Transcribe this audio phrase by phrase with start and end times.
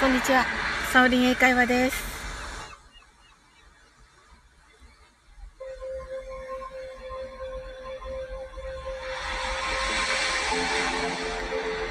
[0.00, 0.44] こんにちは。
[0.92, 2.16] サオリン英会話です。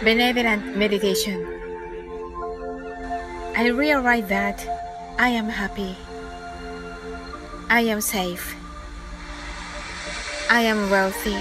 [0.03, 1.45] Benevolent meditation.
[3.55, 4.57] I realize that
[5.17, 5.95] I am happy.
[7.69, 8.55] I am safe.
[10.49, 11.35] I am wealthy.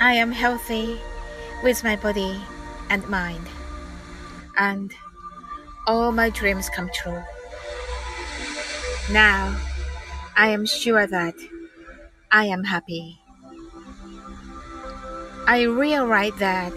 [0.00, 0.98] I am healthy
[1.62, 2.38] with my body
[2.90, 3.46] and mind.
[4.57, 4.93] And
[5.87, 7.21] all my dreams come true.
[9.11, 9.55] Now,
[10.37, 11.35] I am sure that
[12.31, 13.19] I am happy.
[15.45, 16.73] I realize that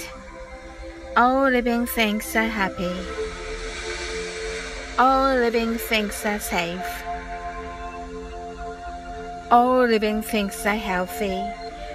[1.17, 2.95] all living things are happy.
[4.99, 7.05] All living things are safe.
[9.51, 11.41] All living things are healthy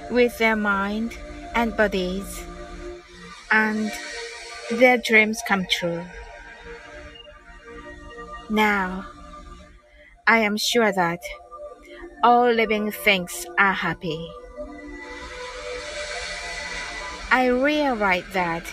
[0.09, 1.17] with their mind
[1.53, 2.45] and bodies,
[3.51, 3.91] and
[4.79, 6.03] their dreams come true.
[8.49, 9.05] Now,
[10.27, 11.19] I am sure that
[12.23, 14.29] all living things are happy.
[17.31, 18.63] I realize that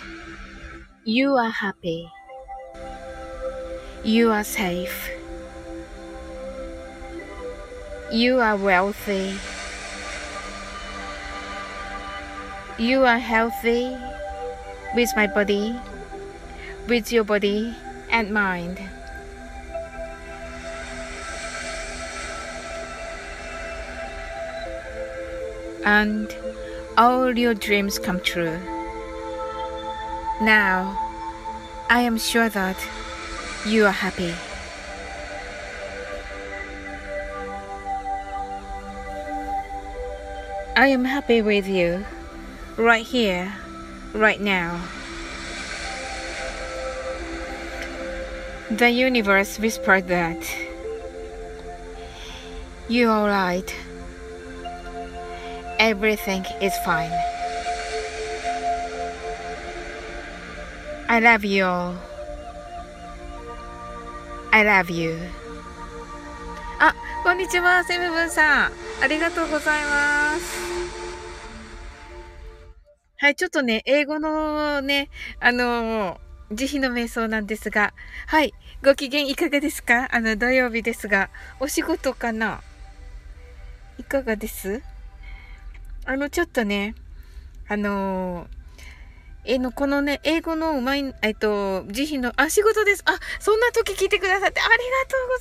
[1.04, 2.10] you are happy.
[4.04, 5.10] You are safe
[8.10, 9.34] you are wealthy.
[12.78, 13.96] You are healthy
[14.94, 15.78] with my body,
[16.88, 17.74] with your body
[18.10, 18.80] and mind.
[25.84, 26.34] And
[26.96, 28.58] all your dreams come true.
[30.40, 30.96] Now,
[31.90, 32.76] I am sure that
[33.66, 34.34] you are happy.
[40.76, 42.04] I am happy with you
[42.76, 43.52] right here,
[44.17, 44.79] right now.
[48.71, 50.37] The universe whispered that
[52.87, 53.73] you're alright.
[55.79, 57.11] Everything is fine.
[61.09, 61.95] I love you all.
[64.51, 65.17] I love you.
[66.79, 68.71] あ、こんにちは、セムブンさん。
[69.01, 71.06] ありがとうございます。
[73.20, 77.92] はい、ちょっとね、英語のね、あのー、慈悲の瞑想なんですが、
[78.28, 80.06] はい、ご機嫌いかがですか？
[80.14, 81.28] あの、土曜日ですが、
[81.58, 82.60] お仕事かな？
[83.98, 84.82] いかがです？
[86.06, 86.94] あの、ちょっとね、
[87.66, 88.48] あのー、
[89.46, 93.02] えの、このね、英語のうまい、えっと、慈悲の、あ、仕事です。
[93.04, 94.76] あ、そんな時聞いてくださってありが
[95.08, 95.38] とうご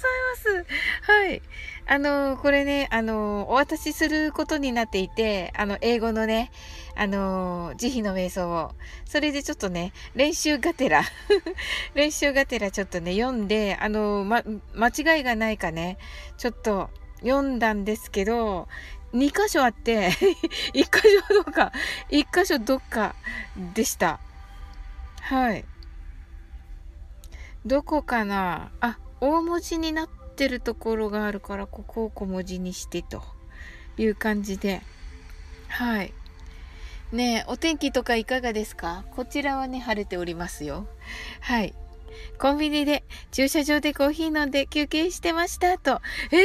[0.56, 1.12] ざいます。
[1.12, 1.42] はい。
[1.90, 6.52] あの、これね、あの、お渡しすることになっていて、あの、英語のね、
[6.96, 8.72] あの、慈悲の瞑想を。
[9.06, 11.04] それでちょっとね、練習がてら
[11.96, 14.44] 練習がてらちょっとね、読んで、あの、ま、
[14.76, 15.98] 間違いがないかね、
[16.38, 16.90] ちょっと
[17.22, 18.68] 読んだんですけど、
[19.14, 20.10] 2箇所あって、
[20.74, 20.90] 1箇
[21.30, 21.72] 所どっか、
[22.10, 23.16] 1箇所どっか
[23.74, 24.20] でした。
[25.22, 25.64] はい。
[27.66, 28.72] どこかな？
[28.82, 33.22] あ、大文字になってるところがあるから、ここを小文字にしてと
[33.98, 34.82] いう感じで。
[35.68, 36.14] はい。
[37.12, 39.04] ねえ、お天気とかいかがですか？
[39.16, 40.88] こちらはね、晴れておりますよ。
[41.42, 41.74] はい。
[42.40, 46.02] コンビニで駐車場でコーヒー飲んで休憩してましたと。
[46.32, 46.44] ええー、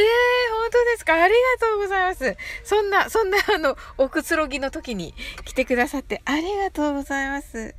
[0.60, 1.14] 本当ですか？
[1.14, 2.36] ありがとうございます。
[2.64, 5.14] そんな、そんなあの、おくつろぎの時に
[5.44, 7.74] 来てくださってありがとうございます。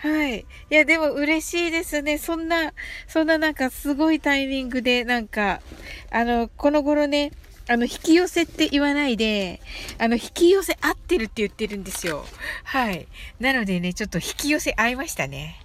[0.00, 0.40] はい。
[0.40, 2.18] いや、でも嬉しいですね。
[2.18, 2.72] そんな、
[3.08, 5.60] そんななんかすごいタイミングで、なんか、
[6.12, 7.32] あの、この頃ね、
[7.68, 9.60] あの、引き寄せって言わないで、
[9.98, 12.24] あの、引き寄せ合ってるって言ってるんですよ。
[12.62, 13.08] はい。
[13.40, 15.56] なのでね、ちょっと引き寄せ合いましたね。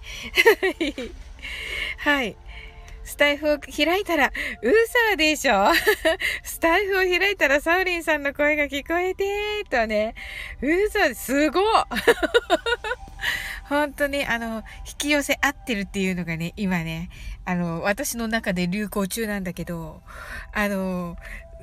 [1.98, 2.36] はい。
[3.04, 4.32] スタイフを開いたら、
[4.62, 5.66] 嘘でしょ？
[6.42, 10.14] スタイフを開いたらサウリンさんの声が聞こえてとね、
[10.62, 11.60] 嘘すご
[13.68, 17.10] 本当に、あの、引き寄せ合ってるっていうのがね、今ね、
[17.44, 20.02] あの、私の中で流行中なんだけど、
[20.52, 21.16] あの、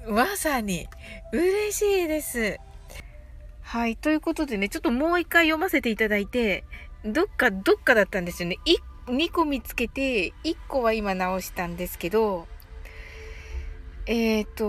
[0.08, 0.88] まさに、
[1.32, 2.58] 嬉しいです。
[3.62, 3.96] はい。
[3.96, 6.64] ということでね、ちょっともう一回読ませていただいて、
[7.06, 8.58] どっか、どっかだったんですよね。
[9.08, 12.48] 2個見つけて、1個は今直したんですけど、
[14.06, 14.68] えっ、ー、と、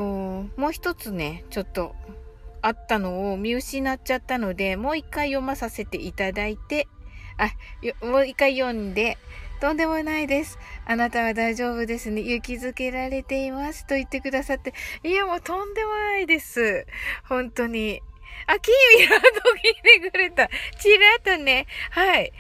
[0.61, 1.95] もう一つね、ちょっと
[2.61, 6.89] あったのを見失っちゃったので、もう一回読まさせていただいて、
[7.37, 7.51] あ、
[8.07, 9.19] もう一回読んで、
[9.61, 10.59] とんでもないです。
[10.87, 12.21] あなたは大丈夫ですね。
[12.21, 13.87] 勇気づけられています。
[13.87, 14.75] と言ってくださって。
[15.05, 16.87] いや、もうとんでもないです。
[17.29, 18.03] 本当に。
[18.47, 20.49] あ、キーミランド聞いてくれた。
[20.79, 21.67] ちらっとね。
[21.91, 22.33] はい。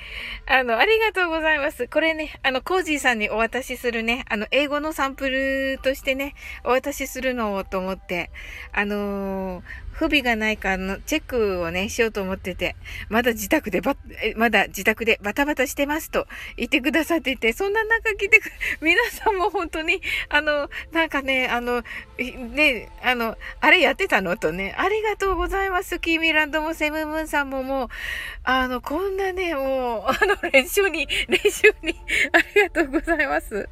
[0.47, 1.89] あの、ありがとうございます。
[1.89, 6.35] これね、あの、コージーさんにお渡しするね、あの、英語のサンプルとしてね、
[6.65, 8.31] お渡しするのをと思って、
[8.73, 12.77] あのー、不備がないかのチェックをね、しようと思ってて、
[13.09, 13.97] まだ自宅でば、
[14.37, 18.51] まだ自宅でバタバタしてますと言ってくださっていて、そんな中来てく、
[18.81, 21.83] 皆さんも本当に、あの、なんかね、あの、
[22.19, 24.37] ね、あの、あれやってたの？
[24.37, 25.99] とね、ありがとうございます。
[26.01, 27.89] キーミランドもセムムーンさんももう、
[28.45, 31.95] あの、こんなね、もう、あの、練習に、練習に、
[32.33, 33.69] ありがとうございます。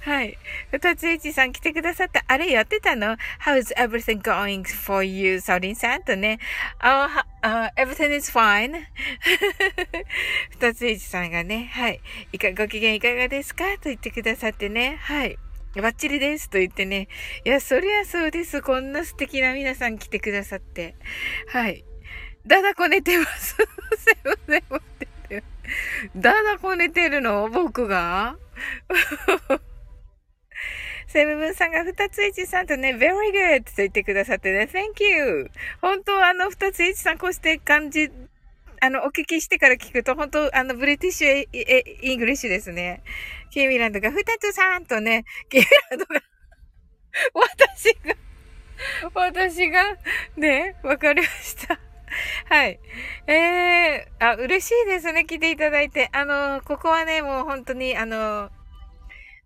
[0.00, 0.38] はい。
[0.72, 2.24] 二つエチさん来てくださった。
[2.26, 5.40] あれやってたの ?How's everything going for you?
[5.56, 6.38] サウリンさんとね。
[6.78, 8.74] あ、uh, everything is fine.
[10.50, 12.00] 二つエチさんがね、はい。
[12.32, 14.98] いか、ご機嫌いかがですかと言ってくださってね。
[15.00, 15.38] はい。
[15.76, 17.08] バッチリですと言ってね。
[17.44, 18.60] いや、そりゃそうです。
[18.60, 20.94] こんな素敵な皆さん来てくださって。
[21.48, 21.84] はい。
[22.46, 23.54] だだこ寝てます。
[23.54, 23.66] すい
[24.24, 25.42] ません、待ってて。
[26.16, 27.48] だだこ寝てるの？
[27.48, 28.36] 僕が？
[31.06, 35.50] セブブンさんが二つ一さんとね、very good と言ってくださってね、thank you.
[35.80, 38.10] 本当あの二つ一さんこうして感じ、
[38.80, 43.02] あの、お聞きしてから聞くと、本当あの、ブリティッシュエイングリッシュですね。
[43.50, 46.20] キーミランドが二つさんとね、キーミランドが
[47.34, 48.16] 私が
[49.14, 49.96] 私が、
[50.36, 51.78] ね、わかりました。
[52.48, 52.78] はい。
[53.26, 56.08] ええー、あ、嬉しいですね、来ていただいて。
[56.12, 58.50] あの、ここはね、もう本当に、あの、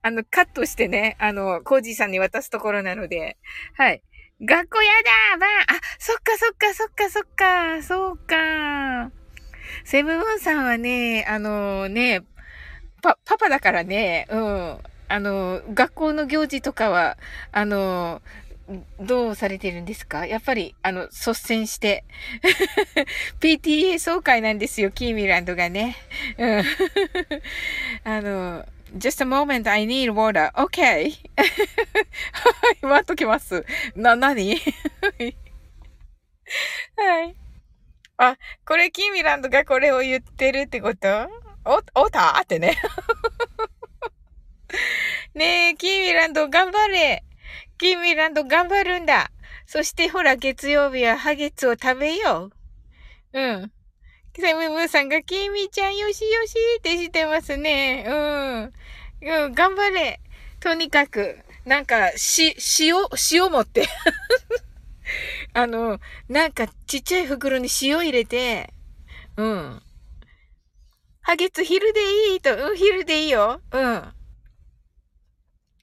[0.02, 3.37] あの、カットしてね、あの、コージーさんに渡すところなので、
[3.76, 4.02] はい。
[4.43, 4.91] 学校や
[5.35, 9.11] だばあ、そっかそっかそっかそっか、そうか。
[9.85, 12.23] セブンーンさんはね、あのね、
[13.02, 14.79] パ、パパだからね、うん。
[15.08, 17.19] あの、学校の行事とかは、
[17.53, 18.23] あの、
[19.00, 20.25] どうされてるんですか？
[20.26, 22.05] やっぱり、あの、率先して。
[23.41, 25.96] PTA 総会なんですよ、キーミランドがね。
[26.38, 26.64] うん。
[28.05, 28.64] あの、
[28.98, 30.50] just a moment, I need water.
[30.54, 31.12] Okay.
[31.37, 31.44] は
[32.82, 33.64] い、待っときます。
[33.94, 34.56] な、なに
[36.96, 37.37] はい。
[38.16, 41.28] あ、これ、キーミランドがこれを言ってるってこと？
[41.64, 42.40] お、おた？
[42.42, 42.76] ってね。
[45.34, 47.25] ねえ、キーミランド頑張れ
[47.78, 49.31] キーミランド頑張るんだ。
[49.66, 52.50] そしてほら、月曜日はハゲツを食べよ
[53.32, 53.40] う。
[53.40, 53.72] うん。
[54.40, 58.04] セムムーさんが、キーミちゃんよしよしってしてますね。
[58.08, 58.72] うん。
[59.44, 60.20] うん、頑張れ。
[60.60, 62.96] とにかく、なんか、し、塩、
[63.32, 63.87] 塩持って
[65.52, 68.72] あの、なんかちっちゃい袋に塩入れて、
[69.37, 69.82] うん。
[71.22, 73.60] ハゲツ昼でいいと、うん、昼でいいよ。
[73.70, 74.14] うん。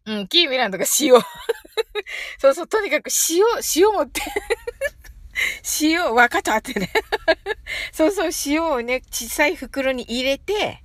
[0.05, 1.13] うん、キーミランドが塩。
[2.39, 3.45] そうそう、とにかく塩、
[3.75, 4.21] 塩持って
[5.81, 6.91] 塩、わかったってね
[7.91, 10.83] そうそう、塩をね、小さい袋に入れて、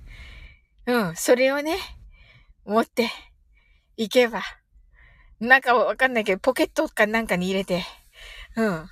[0.85, 1.77] うん、それをね、
[2.65, 3.09] 持って
[3.97, 4.43] いけば、
[5.39, 7.85] なんかわかんないけど、ポケットかなんかに入れて、
[8.55, 8.89] うん。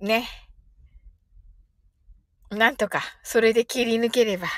[0.00, 0.28] ね。
[2.50, 4.48] なんとか、それで切り抜ければ。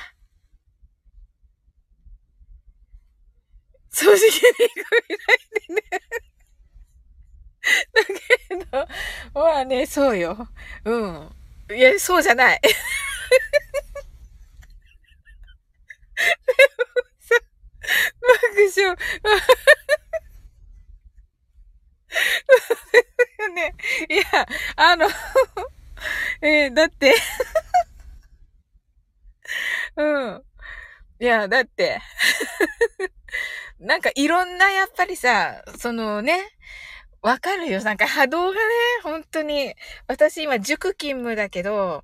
[3.91, 6.32] 掃除機に行くみたいでね。
[7.93, 8.87] だけど、
[9.33, 10.47] まあね、そうよ。
[10.85, 11.35] うん。
[11.75, 12.61] いや、そうじゃない。
[12.61, 12.75] でも
[17.19, 17.35] さ、
[18.21, 18.95] 爆笑。
[23.53, 23.75] ね。
[24.09, 24.23] いや、
[24.75, 25.07] あの
[26.41, 27.15] えー、だって
[29.95, 30.43] うん。
[31.19, 32.01] いや、だって
[33.79, 36.39] なんかいろんなやっぱりさ、そのね、
[37.23, 37.81] わかるよ。
[37.83, 38.59] なんか波動がね、
[39.03, 39.73] 本当に、
[40.07, 42.03] 私今塾勤務だけど、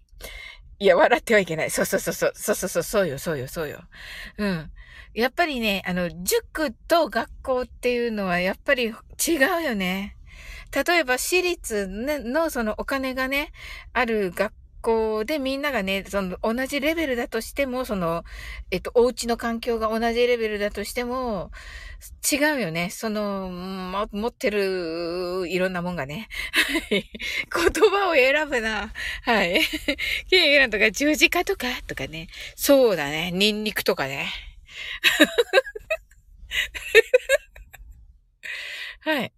[0.79, 1.71] いや、笑ってはいけない。
[1.71, 2.31] そうそうそうそう。
[2.35, 2.83] そうそうそう。
[2.83, 3.81] そうよ、そうよ、そうよ。
[4.38, 4.71] うん。
[5.13, 8.93] やっぱりね、あの、塾と学校っていうのはやっぱり違
[9.59, 10.15] うよね。
[10.71, 13.51] 例えば私立のそのお金がね、
[13.93, 18.24] ある学校でみんながね、その同じレベルだとしても、その、
[18.71, 21.51] えっと、お家の環境が同じレベルだとしても、
[22.31, 22.89] 違うよね。
[22.89, 26.29] その、ま持ってるいろんなもんがね。
[26.89, 27.09] はい。
[27.71, 28.93] 言葉を選ぶな。
[29.24, 29.62] はい。
[30.29, 32.27] ケーランとか十字架とかとかね。
[32.55, 33.31] そうだね。
[33.31, 34.27] ニンニクとかね。
[39.01, 39.33] はい。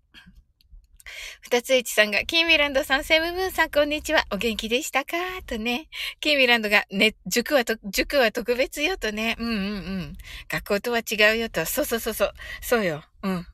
[1.51, 4.23] 二つ一さんが、キーミランドさん、セムムーンさん、こんにちは。
[4.31, 5.17] お元気でしたか？
[5.45, 5.89] とね。
[6.21, 9.35] キーミランドが、ね、塾はと、塾は特別よとね。
[9.37, 10.13] うんうんうん。
[10.47, 11.65] 学校とは違うよと。
[11.65, 12.33] そうそうそうそう。
[12.61, 13.03] そうよ。
[13.23, 13.45] うん。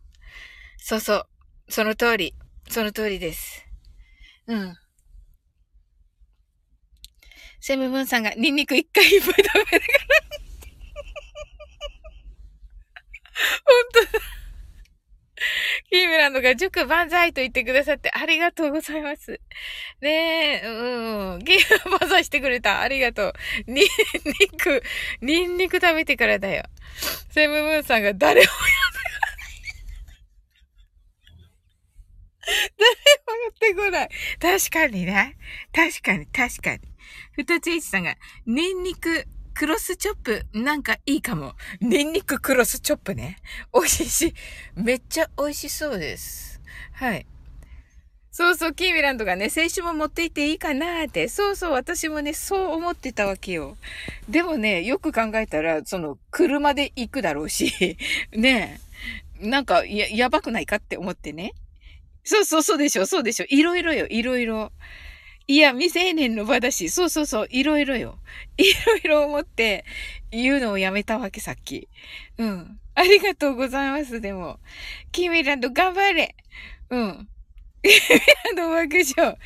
[0.78, 1.28] そうそう。
[1.70, 2.36] その通り。
[2.70, 3.66] その通りです。
[4.46, 4.76] うん。
[7.60, 9.66] セムムーンさんがニンニク一回いっぱい食べたから。
[13.66, 14.37] 本当だ。
[15.92, 19.40] キーメランドが塾万歳と言ってくださってありがとうございます。
[20.02, 21.44] ねえ、うん。
[21.44, 22.82] キー万歳してくれた。
[22.82, 23.34] ありがとう。
[23.68, 23.86] ニン
[24.40, 24.84] ニク、
[25.22, 26.64] ニンニク食べてからだよ。
[27.32, 28.50] セムムーンさんが誰もやっ
[33.74, 34.60] てこない誰もやってこない。
[34.60, 35.38] 確かにね。
[35.74, 36.80] 確かに、確かに。
[37.34, 38.16] ふたついちさんが、
[38.46, 39.26] ニンニク
[39.58, 41.54] クロスチョップ、なんかいいかも。
[41.82, 43.38] ニンニククロスチョップね。
[43.74, 44.34] 美味しいし。
[44.76, 46.62] めっちゃ美味しそうです。
[46.94, 47.26] はい。
[48.30, 51.28] そうそう、キーミランドがね、青春も持っていっていいかなーって。
[51.28, 53.78] そうそう、私もね、そう思ってたわけよ。
[54.30, 57.98] でもね、よく考えたら、その、車で行くだろうし、
[58.34, 58.80] ね、
[59.42, 61.54] なんか、や、やばくないかって思ってね。
[62.24, 63.48] そうそう、そうでしょ、そうでしょ。
[63.50, 64.72] いろいろよ、いろいろ。
[65.50, 68.20] いや、未成年の場だし、そうそうそう、いろいろよ。
[68.58, 69.86] いろいろ思って
[70.30, 71.88] 言うのをやめたわけ、さっき。
[72.38, 72.80] うん。
[72.96, 74.60] ありがとうございます、でも。
[75.14, 76.36] キミランド頑張れ。
[76.90, 77.30] うん。
[77.82, 77.96] キミ
[78.46, 79.38] ランド爆笑。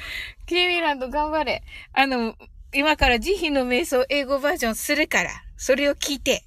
[0.48, 1.62] キミランド頑張れ。
[1.94, 2.36] あの、
[2.74, 6.44] 今から慈悲の瞑想英語バージョンするから、それを聞いて。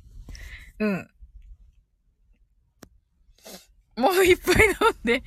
[0.81, 1.11] うん。
[3.97, 5.23] もう一杯飲んで、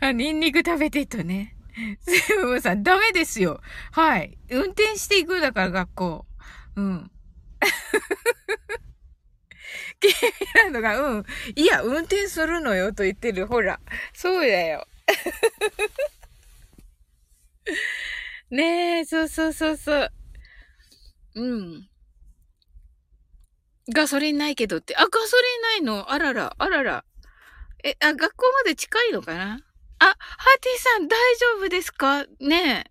[0.00, 1.56] あ、ニンニク食べてとね。
[2.00, 3.60] セブンさん、ダメですよ。
[3.92, 4.38] はい。
[4.50, 6.26] 運転していくだから、学校。
[6.76, 7.10] うん。
[10.00, 10.12] ケイ
[10.56, 11.24] ランドが、うん。
[11.56, 13.46] いや、運転するのよと言ってる。
[13.46, 13.80] ほら。
[14.14, 14.86] そうだよ。
[18.50, 20.12] ねえ、そうそうそうそう。
[21.34, 21.88] うん。
[23.92, 24.94] ガソリンないけどって。
[24.96, 25.42] あ、ガソリ
[25.82, 26.12] ンないの？
[26.12, 27.04] あらら、あらら。
[27.84, 29.60] え、あ、学校まで近いのかな？
[30.02, 30.16] あ、ハー
[30.60, 32.24] ティーさん大丈夫ですか？
[32.40, 32.90] ねえ。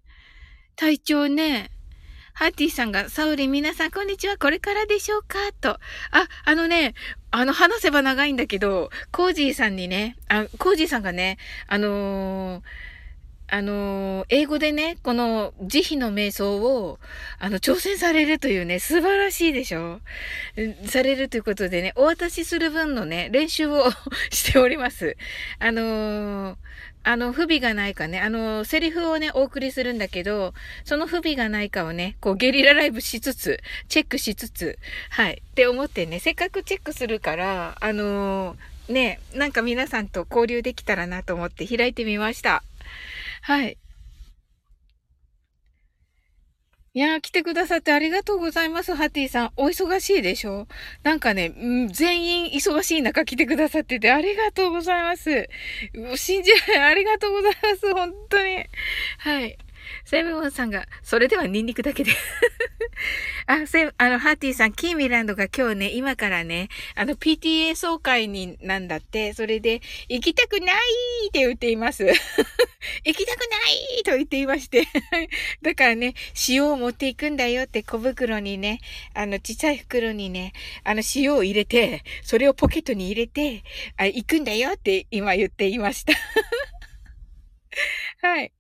[0.75, 1.71] 体調ね。
[2.35, 5.39] ハーティーさんが、サウリン皆さんこんにちは、これからでしょうか？
[5.59, 5.71] と。
[5.71, 5.79] あ、
[6.45, 6.93] あのね、
[7.31, 12.63] あの、話せば長いんだけど、コージーさんにね、あ、コージーさんがね、あのー、
[13.51, 16.99] あの、英語でね、この慈悲の瞑想を、
[17.39, 20.01] あの、挑戦されるというね、素晴らしいでしょ？
[20.85, 23.89] されるということでね、お渡しする分のね、練習を
[24.31, 25.17] しております。
[25.59, 26.55] あのー
[27.03, 30.53] あの、不備がないかね、あの、セリフをね、お送りするんだけど、
[30.83, 34.77] その不備がないかをね、こう、ゲリラライブしつつ、チェックしつつ、
[35.09, 42.63] はい、って思ってね、せっかくチェックするから、あのー、ね、なんか皆さんと交流できたらなと思って開いてみました。
[43.41, 43.77] はい。
[46.95, 49.51] いやー、来てくださってありがとうございます、ハティさん。
[49.57, 50.67] お忙しいでしょ？
[51.03, 51.53] なんかね、
[51.91, 55.47] 全員忙しい中来てくださっててありがとうございます。
[56.15, 56.91] 信じられない。
[56.91, 57.93] ありがとうございます。
[57.93, 58.65] 本当に。
[59.19, 59.57] はい。
[60.05, 62.11] セブンさんが、それではニンニクだけで
[63.47, 70.75] あ、セあの、ハーティーさん、キーミランドが今日ね、今からね、あの、PTA 総会になんだって、それで、行きたくない
[71.27, 72.05] って言っています。
[73.03, 73.45] 行きたくな
[73.99, 74.87] いと言っていまして
[75.61, 76.13] だからね、
[76.47, 78.79] 塩を持っていくんだよって小袋にね、
[79.13, 80.53] あの、ちっちゃい袋にね、
[80.83, 83.63] あの、塩を入れて、それをポケットに入れて、
[83.97, 86.13] あ行くんだよって今言っていました
[88.21, 88.51] はい。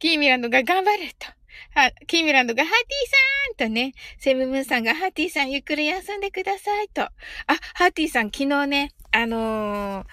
[0.00, 1.26] キーミランドが頑張ると。
[1.74, 7.02] は、キーミランドがハーティーさんとね、セムムーンさんがハーティーさんゆっくり休んでくださいと。
[7.02, 7.12] あ、
[7.74, 10.06] ハーティーさん昨日ね、あのー、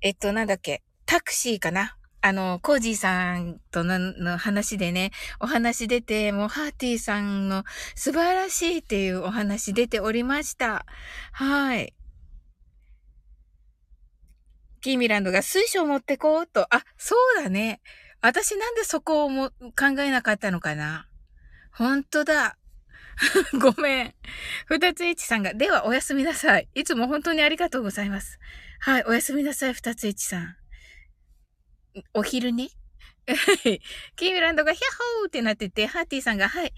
[0.00, 10.86] えっと、なんだっけ、タクシーかなあの、コージーさんとのの話でね、お話出て、もうハーティーさんの素晴らしいっていうお話出ておりました。
[11.32, 11.94] はい。
[14.80, 16.74] キーミランドが水晶持ってこうと。
[16.74, 17.80] あ、そうだね。
[18.20, 21.06] 私なんでそこをも考えなかったのかな？
[21.72, 22.56] ほんとだ。
[23.60, 24.14] ごめん。
[24.66, 26.68] 二つ一さんが、ではおやすみなさい。
[26.74, 28.38] いつも本当にありがとうございます。
[28.80, 30.56] はい、おやすみなさい、二つ一さん。
[32.14, 32.68] お昼ね？
[34.16, 34.84] キーミランドがヒャッ
[35.20, 36.72] ホーってなってて、ハーティーさんが、はい、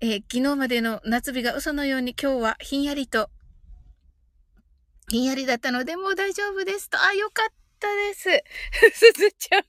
[0.00, 3.30] えー、昨日までの夏日が嘘のように今日はひんやりと、
[5.08, 7.02] ひんやりだったのでもう大丈夫ですと。
[7.02, 7.65] あ、よかった。
[7.76, 8.30] ったです。
[8.98, 9.62] すずちゃん、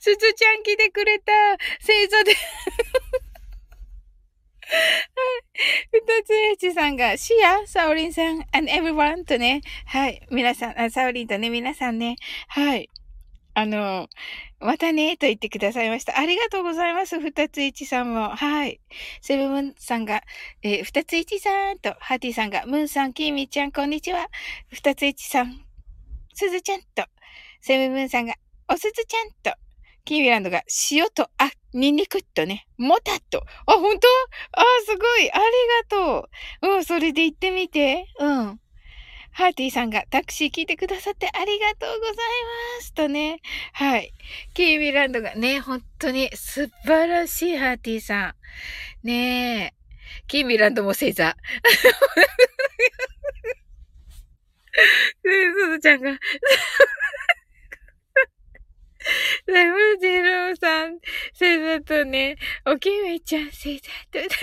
[0.00, 1.32] すずちゃん来てくれた。
[1.80, 2.34] 星座で
[5.92, 12.16] ふたつえちさんが、シア、サオリンさん、and everyone とね、はい、皆さん、サオリンとね、皆さんね、
[12.48, 12.88] はい、
[13.52, 14.08] あの、
[14.58, 16.18] またね、と言ってくださいました。
[16.18, 17.20] ありがとうございます。
[17.20, 18.30] ふたついちさんも。
[18.30, 18.80] はい。
[19.20, 20.22] セブンさんが、
[20.62, 24.26] えー、ふたついちさんと、ハーティさんが、ムンさん、キーミちゃん、こんにちは。
[24.72, 25.64] ふたついちさん、
[26.34, 27.04] すずちゃんと、
[27.66, 28.34] セムブンさんが、
[28.68, 29.58] おすずちゃんと、
[30.04, 33.42] キーミランドが塩と、あ、ニンニクとね、もたっと。
[33.64, 34.06] あ、本当？
[34.52, 35.32] あ、すごい。
[35.32, 35.42] あり
[35.88, 36.28] がと
[36.60, 36.68] う。
[36.74, 38.04] うん、それで行ってみて。
[38.20, 38.60] うん。
[39.32, 42.22] ハーティーさんがタクシー聞いてくださってありがとうございま
[42.82, 42.92] す。
[42.92, 43.40] とね。
[43.72, 44.12] はい。
[44.52, 48.34] キーミランドがね、本当に素晴らしいハーティーさ
[49.02, 49.06] ん。
[49.06, 49.74] ねえ。
[50.28, 51.34] キーミランドも星座。
[55.24, 56.10] すずちゃんが
[59.46, 60.98] レムジローさん、
[61.32, 64.18] 星座とね、おきめちゃん星座と、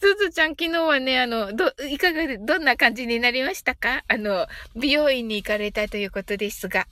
[0.00, 4.04] すずちゃん昨日はね、あの、ど、いかがで、どんな感じになりましたか？
[4.06, 6.86] あの、美容院に行かれたということですが。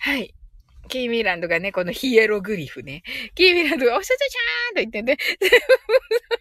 [0.00, 0.34] はい。
[0.88, 3.04] キーミランドがね、このヒエログリフね。
[3.36, 5.16] キーミランドが、おしゃちゃちゃーんと言ってね、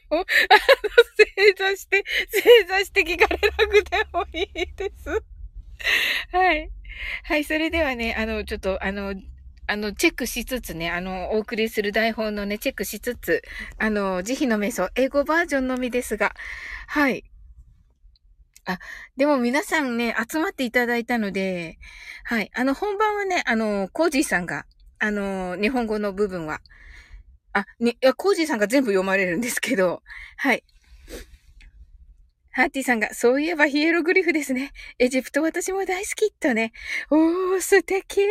[0.09, 0.25] あの、
[1.15, 5.21] 正座して、正座して聞かれなくてもいいです。
[6.31, 6.71] はい。
[7.24, 9.13] はい、それではね、あの、ちょっと、あの、
[9.68, 13.44] あの、チェックしつつね、あの、お送りする台本のね、チェックしつつ、
[13.77, 16.34] あの、慈悲の瞑想、英語バージョンのみですが、
[16.88, 17.24] はい。
[18.65, 18.79] あ、
[19.18, 21.77] でも皆さんね、集まっていただいたので、
[22.24, 22.51] はい。
[22.56, 24.65] あの、本番はね、あの、コージーさんが、
[25.00, 26.62] あの、日本語の部分は、
[27.53, 30.01] あ、ね、コージーさんが全部読まれるんですけど、
[30.38, 30.63] はい。
[32.51, 34.72] ハーティさんが、そういえばヒエログリフですね。
[34.98, 36.72] エジプト私も大好きとね。
[37.12, 38.22] おー、素敵。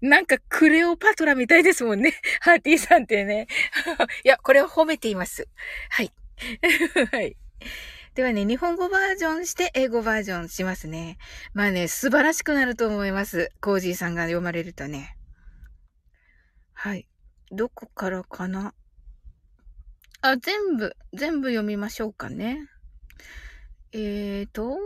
[0.00, 2.14] なんかクレオパトラみたいですもんね。
[2.40, 3.46] ハーティさんってね。
[4.24, 5.46] いや、これを褒めています。
[5.90, 6.12] はい。
[7.12, 7.36] はい。
[8.14, 11.18] ではね、日本語バージョンして英語バージョンしますね。
[11.52, 13.52] まあね、素晴らしくなると思います。
[13.60, 15.16] コージーさんが読まれるとね。
[16.72, 17.06] はい。
[17.52, 18.74] どこからかな？
[20.22, 22.68] あ、全部、全部読みましょうかね。
[23.92, 24.76] えーと、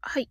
[0.00, 0.28] はい。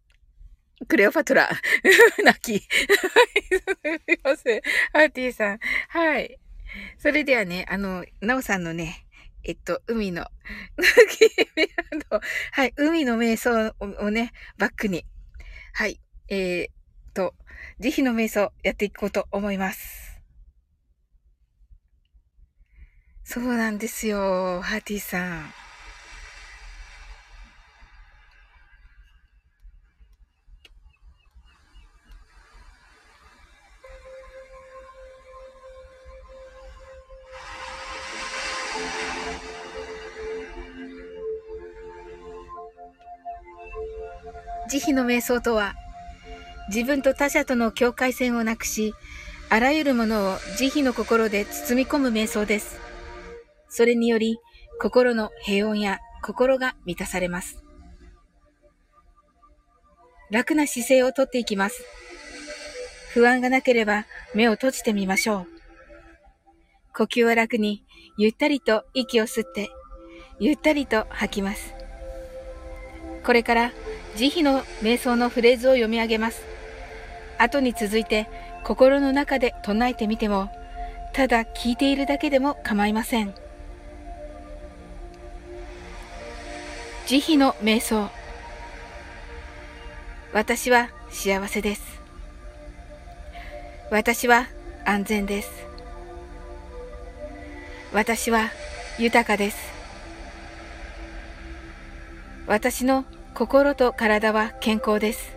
[0.87, 1.49] クレオパトラ。
[2.23, 2.53] 泣き。
[2.57, 4.61] はい、すみません。
[4.93, 5.59] ハーティーさん。
[5.89, 6.39] はい。
[6.97, 9.05] それではね、あの、ナオさんのね、
[9.43, 10.27] えっと、海 の、
[12.51, 15.05] はい、海の瞑想をね、バックに、
[15.73, 16.69] はい、えー、
[17.13, 17.35] と、
[17.79, 20.21] 慈悲の瞑想やっていこうと思います。
[23.23, 25.53] そうなんですよ、ハーティーさん。
[44.71, 45.75] 慈悲の瞑想とは、
[46.69, 48.93] 自分と他者との境界線をなくし、
[49.49, 52.79] あらゆるものを慈悲の心で包み込む瞑想です。
[53.67, 54.37] それにより、
[54.79, 57.61] 心の平穏や心が満たされます。
[60.29, 61.83] 楽な姿勢をとっていきます。
[63.13, 65.47] 不安がなければ目を閉じてみましょう。
[66.95, 67.83] 呼吸は楽に、
[68.17, 69.69] ゆったりと息を吸って、
[70.39, 71.73] ゆったりと吐きます。
[73.25, 73.73] これから
[74.15, 76.43] 慈悲の瞑想のフレーズを読み上げます。
[77.37, 78.29] 後に続いて
[78.63, 80.49] 心の中で唱えてみても、
[81.13, 83.33] ただ聞いているだけでも構いません。
[87.07, 88.09] 慈悲の瞑想。
[90.33, 92.01] 私は幸せです。
[93.89, 94.47] 私は
[94.85, 95.49] 安全です。
[97.91, 98.49] 私は
[98.97, 99.57] 豊かです。
[102.47, 105.35] 私の心と体は健康です。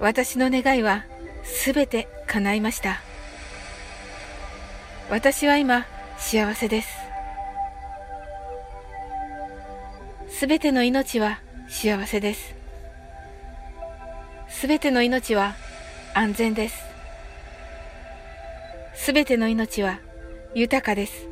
[0.00, 1.04] 私の願いは
[1.44, 3.00] すべて叶いました。
[5.08, 5.86] 私は今
[6.18, 6.88] 幸せです。
[10.28, 12.56] すべての命は幸せです。
[14.48, 15.54] すべての命は
[16.14, 16.82] 安全です。
[18.94, 20.00] すべての命は
[20.54, 21.28] 豊かです。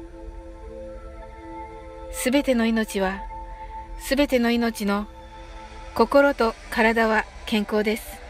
[2.12, 3.20] すべての命は
[4.00, 5.06] すべての命の
[5.94, 8.20] 心と体は健康です。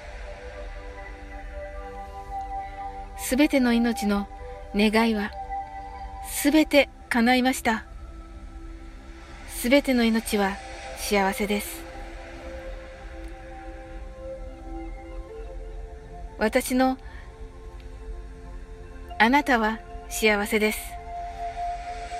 [3.18, 4.28] すべての命の
[4.74, 5.30] 願いは
[6.28, 7.84] すべて叶いました。
[9.48, 10.56] すべての命は
[10.98, 11.82] 幸せです。
[16.38, 16.98] 私の
[19.18, 19.78] あなたは
[20.08, 20.80] 幸せです。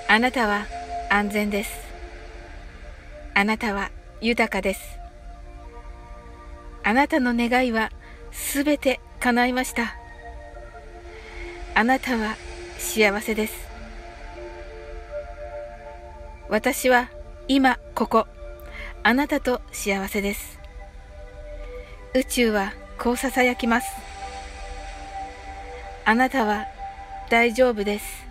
[0.07, 0.65] あなたは
[1.09, 1.90] 安全です。
[3.33, 3.91] あなたは
[4.21, 4.99] 豊かです。
[6.83, 7.91] あなたの願いは
[8.31, 9.95] すべて叶いました。
[11.73, 12.35] あなたは
[12.77, 13.69] 幸せです。
[16.49, 17.09] 私は
[17.47, 18.27] 今ここ、
[19.03, 20.59] あなたと幸せです。
[22.13, 23.87] 宇宙はこう囁きます。
[26.03, 26.65] あなたは
[27.29, 28.25] 大丈夫です。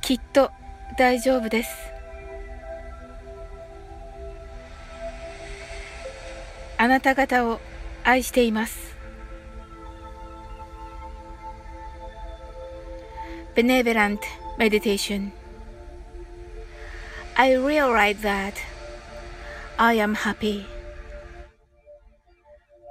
[0.00, 0.50] きっと
[0.96, 1.91] 大丈夫です。
[6.81, 7.59] あなた方を
[8.03, 8.95] 愛しています。
[13.55, 14.19] Benevolent
[14.59, 15.31] Meditation
[17.35, 18.53] I realize that
[19.77, 20.65] I am happy.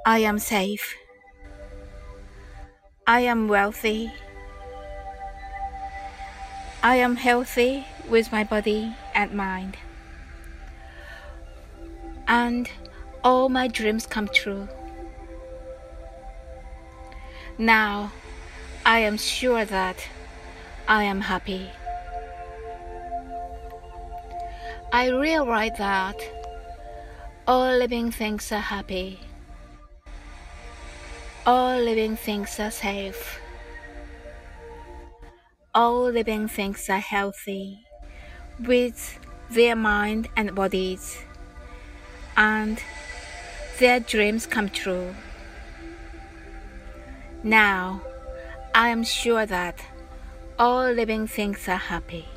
[0.05, 0.95] I am safe.
[3.07, 4.13] I am wealthy.
[6.83, 9.77] I am healthy with my body and mind.
[12.29, 12.69] And
[13.24, 14.68] all my dreams come true.
[17.58, 18.12] Now
[18.86, 20.08] I am sure that
[20.88, 21.70] I am happy.
[24.92, 26.20] I realize that
[27.48, 29.20] all living things are happy.
[31.46, 33.40] All living things are safe.
[35.74, 37.86] All living things are healthy
[38.60, 41.24] with their mind and bodies,
[42.36, 42.82] and
[43.82, 45.16] their dreams come true.
[47.42, 48.04] Now,
[48.76, 49.84] I am sure that
[50.60, 52.28] all living things are happy.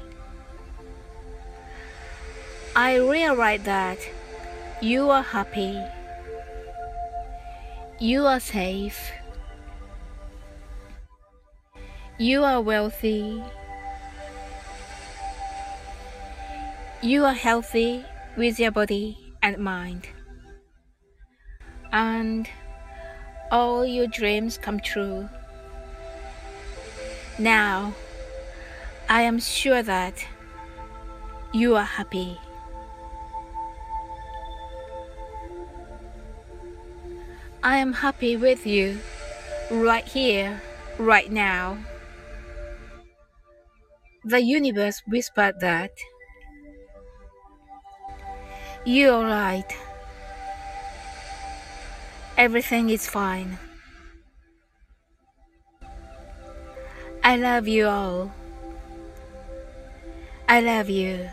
[2.75, 3.99] I realize that
[4.81, 5.79] you are happy,
[8.01, 9.13] you are safe,
[12.17, 13.43] you are wealthy,
[17.03, 18.03] you are healthy
[18.35, 20.09] with your body and mind,
[21.95, 22.49] and
[23.53, 25.29] all your dreams come true.
[27.39, 27.95] Now,
[29.09, 30.27] I am sure that
[31.53, 32.37] you are happy.
[37.63, 38.99] I am happy with you
[39.71, 40.61] right here,
[40.99, 41.79] right now.
[44.25, 45.93] The universe whispered that
[48.85, 49.84] you're right.
[52.38, 53.58] Everything is fine.
[57.24, 58.32] I love you all.
[60.48, 61.30] I love you.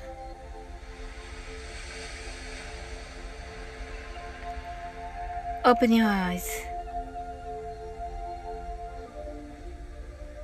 [5.64, 6.42] Open your eyes.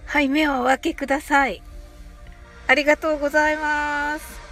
[0.06, 1.62] はい、目をお開けください。
[2.66, 4.45] ありがとうございます。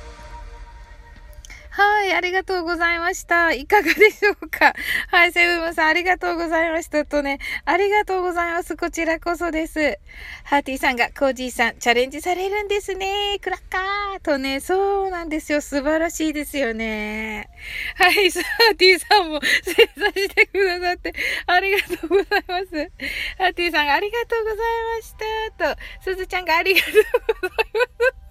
[1.75, 3.51] はい、ありがとうございました。
[3.51, 4.73] いかがでしょうか？
[5.11, 8.77] はい、セブンさん、ありがとうございましたとね、ありがとうございます。
[8.77, 9.99] こちらこそです。
[10.45, 13.39] ハーティーさんが、コージーさん、チャレンジされるんですね。
[13.41, 15.59] クラッカーとね、そうなんですよ。
[15.59, 17.49] 素晴らしいですよね。
[17.97, 21.13] はい、ハーティーさんも正座してくださって、
[21.45, 22.91] ありがとうございます。
[23.37, 24.57] ハーティーさんがありがとうござい
[24.95, 25.13] まし
[25.59, 26.93] たと、すずちゃんがありがとう
[27.41, 27.81] ございま
[28.21, 28.24] す。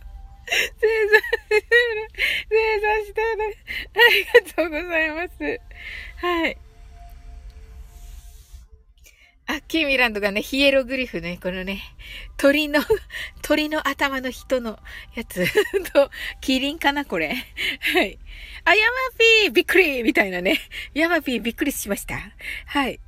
[0.81, 1.69] 正座して。
[2.51, 3.57] 正座してる。
[3.95, 5.61] ありがとうございます。
[6.25, 6.59] はい。
[9.47, 11.83] あ、キーミランドがね、ヒエログリフね、このね、
[12.39, 12.81] 鳥の、
[13.43, 14.79] 鳥の頭の人の
[15.15, 15.45] やつ
[15.93, 17.29] と、キリンかな、これ。
[17.29, 18.19] はい。
[18.65, 20.59] あ、ヤマピーびっくりみたいなね。
[20.95, 22.19] ヤマピーびっくりしました。
[22.67, 23.01] はい。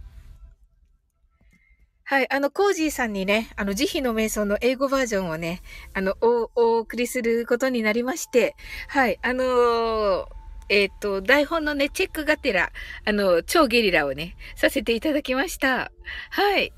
[2.09, 2.33] はい。
[2.33, 5.61] あの、コージーさんにね、あの、慈悲の瞑想の英語バージョンをね、
[5.92, 8.55] あの、お、お送りすることになりまして、
[8.87, 9.19] はい。
[9.23, 10.27] あのー、
[10.69, 12.71] えっ、ー、と、台本のね、チェックがてら、
[13.05, 15.90] あの、超ゲリラをね、させていただきました。
[16.31, 16.73] はい。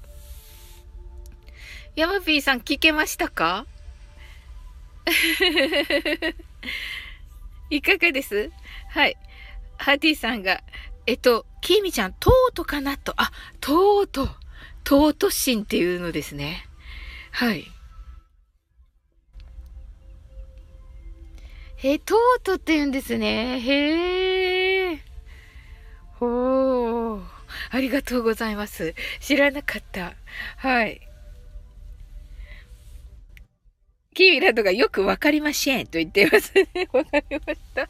[1.94, 3.66] ヤマピーさん聞けましたか？
[7.68, 8.50] いかがです？
[8.88, 9.14] はい。
[9.76, 10.62] ハーティさんが、
[11.04, 13.12] えっと、キーミちゃん、トートかなと。
[13.18, 14.26] あ、トート。
[14.26, 16.66] トート神っていうのですね。
[17.30, 17.66] はい。
[21.82, 23.60] え、トートって言うんですね。
[23.60, 24.98] へえ。
[26.14, 27.22] ほー。
[27.70, 28.94] ありがとうございます。
[29.20, 30.14] 知らなかった。
[30.56, 31.00] はい。
[34.14, 36.66] キーミラとかよくわかりませんと言ってますね。
[36.92, 37.88] わかりました。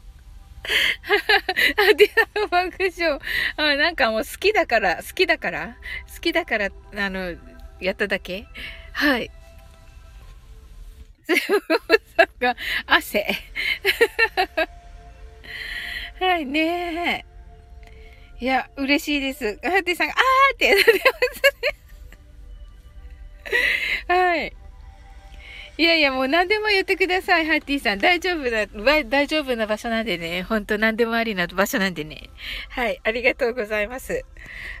[0.61, 3.19] あ、ディアの爆笑。
[3.57, 5.77] あ、なんかもう好きだから、好きだから？
[6.13, 7.35] 好きだから、あの、
[7.79, 8.45] やっただけ？
[8.93, 9.31] はい。
[11.25, 11.39] セブ
[12.17, 13.35] さんが汗。
[16.19, 17.25] はいね
[18.39, 18.43] え。
[18.43, 19.59] いや、嬉しいです。
[19.63, 20.99] ハッティさんが、あーってなってま
[24.07, 24.15] すね。
[24.15, 24.53] はい。
[25.79, 27.99] いやいや、もう何でも言ってください、ハッティさん。
[27.99, 28.67] 大丈夫な、
[29.05, 30.43] 大丈夫な場所なんでね。
[30.43, 32.29] ほんと何でもありな場所なんでね。
[32.67, 32.99] はい。
[33.01, 34.25] ありがとうございます。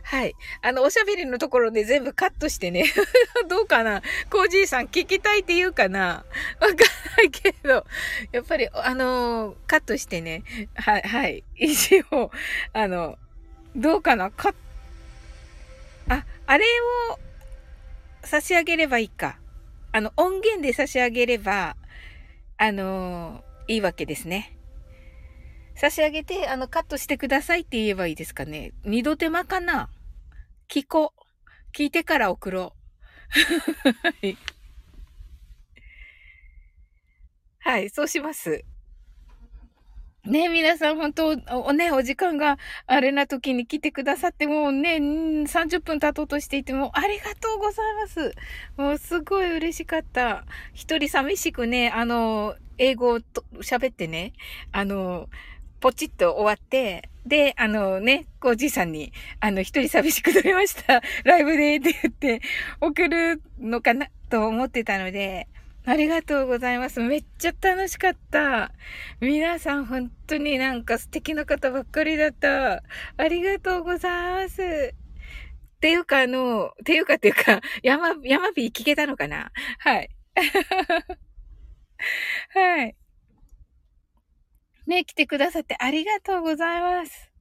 [0.03, 0.35] はい。
[0.61, 2.83] あの、おしゃべりのところで全部カットしてね。
[3.47, 4.01] どうかな？
[4.29, 6.25] コージーさん聞きたいって言うかな？
[6.59, 6.75] わかん
[7.15, 7.85] ないけど。
[8.33, 10.43] やっぱり、あのカットしてね。
[10.75, 11.45] はい、はい。
[11.55, 12.29] 一応、
[12.73, 13.17] あの、
[13.73, 14.31] どうかな？
[14.31, 14.55] カッ、
[16.09, 16.65] あ、あれ
[17.11, 17.19] を
[18.25, 19.37] 差し上げればいいか。
[19.91, 21.75] あの、音源で差し上げれば、
[22.57, 24.55] あのー、いいわけですね。
[25.75, 28.73] 差し上げて、あの、カットしてくださいって言えばいいですかね。
[28.83, 29.89] 二度手間かな
[30.69, 31.19] 聞こう。
[31.75, 32.73] 聞いてから送ろ
[33.85, 33.89] う。
[34.07, 34.37] はい。
[37.59, 38.63] はい、そうします。
[40.25, 41.27] ね皆さん本当、
[41.63, 48.33] おね、お時間があれな時に来てくださって、もうね、30分経とうとしていても、ありがとうございます。
[48.77, 50.45] もうすごい嬉しかった。
[50.73, 53.19] 一人寂しくね、あの、英語を
[53.61, 54.33] 喋ってね、
[54.71, 55.29] あの、
[55.79, 61.01] ポチッと終わって、で、あのね、コージーさんに、あの、一人寂しく撮りました。
[61.23, 62.41] ライブでって言って、
[62.81, 65.47] 送るのかなと思ってたので、
[65.85, 66.99] ありがとうございます。
[66.99, 68.71] めっちゃ楽しかった。
[69.21, 72.83] 皆さん本当になんか素敵な方ばっかりだった。
[73.17, 74.61] ありがとうございます。
[74.61, 79.51] っていうか、あの、っていうかっていうか、山、山火聞けたのかな？
[79.79, 80.09] はい。
[82.53, 82.95] はい。
[84.85, 87.31] ね、来てくださってありがとうございます。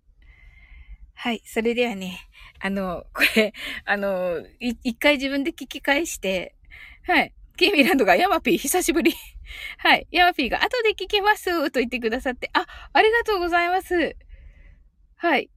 [1.14, 1.42] はい。
[1.44, 2.20] それではね、
[2.60, 3.52] あの、これ、
[3.84, 6.54] あの、一回自分で聞き返して、
[7.02, 7.34] はい。
[7.58, 9.12] キーミランドがヤマピー久しぶり。
[9.78, 10.06] はい。
[10.12, 14.16] ヤマピーが後で聞きますと言ってくださって、あ、ありがとうございます。
[15.16, 15.50] はい。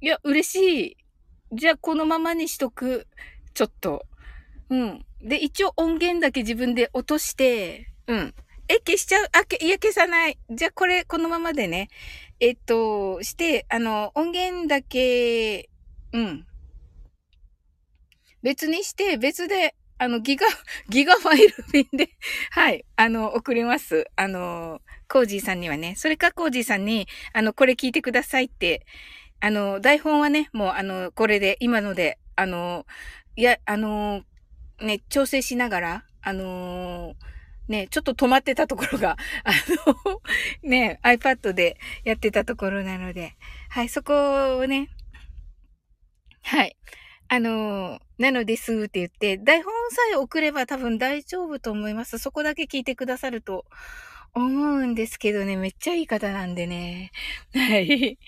[0.00, 0.96] いや、嬉しい。
[1.52, 3.06] じゃあ、このままにしとく。
[3.52, 4.06] ちょっと。
[4.70, 5.04] うん。
[5.20, 8.34] で、一応音源だけ自分で落として、うん。
[8.68, 9.26] え、消しちゃう？
[9.32, 10.38] あ、いや、消さない。
[10.48, 11.88] じゃあ、これ、このままでね。
[12.38, 15.68] えっと、して、あの、音源だけ、
[16.12, 16.46] うん。
[18.42, 20.46] 別にして、別であの、ギガ、
[20.88, 22.08] ギガファイル便で
[22.52, 24.06] はい、あの、送ります。
[24.16, 25.94] あの、コージーさんにはね。
[25.94, 28.86] それかコージーさんに、あの、これ聞いてくださいって、
[29.40, 32.86] あの、台本はね、もう、あの、これで、今ので、あの、
[33.36, 34.24] いや、あの、
[34.80, 37.14] ね、調整しながら、あの
[37.68, 39.52] ね、ちょっと止まってたところが、 あ
[39.86, 40.22] の、
[40.62, 43.36] ね、iPad でやってたところなので、
[43.68, 44.88] はい、そこをね、
[46.42, 46.76] はい。
[47.32, 52.18] あの、なのですって言って、台本さえ送れば多分大丈夫と思います。
[52.18, 53.66] そこだけ聞いてくださると
[54.34, 57.12] 思うんですけどね、めっちゃいい方なんでね。
[57.54, 57.82] はい。
[57.82, 58.18] あ、ジョンビ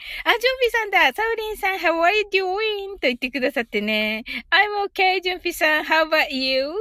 [0.70, 2.92] さんだサウリンさん、How are you doing?
[2.92, 4.22] と言ってくださってね。
[4.50, 6.68] I'm okay, ジュンピさん、How about you?
[6.68, 6.72] は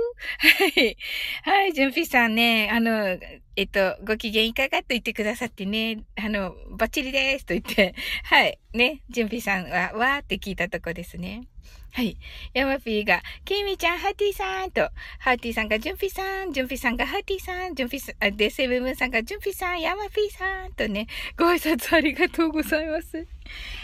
[0.80, 0.98] い。
[1.44, 3.18] はい、ジュンピさんね、あの、
[3.56, 8.60] えっと、ご機嫌いかがと言ってくださってね、あの、バッチリですと言って、はい。
[8.74, 11.51] ね、ジュンピさんは、わーって聞いたとこですね。
[11.94, 12.18] はい。
[12.54, 14.82] ヤマピーが、ケイミちゃん、ハーティーさんと、
[15.20, 23.28] ハーティーさんがジュンピさん、ジュンピさんがハーティーさん、ジュンピさん、で、セブブンさんがジュンピさん、ヤマピーさんとね、 ご挨拶ありがとうございます。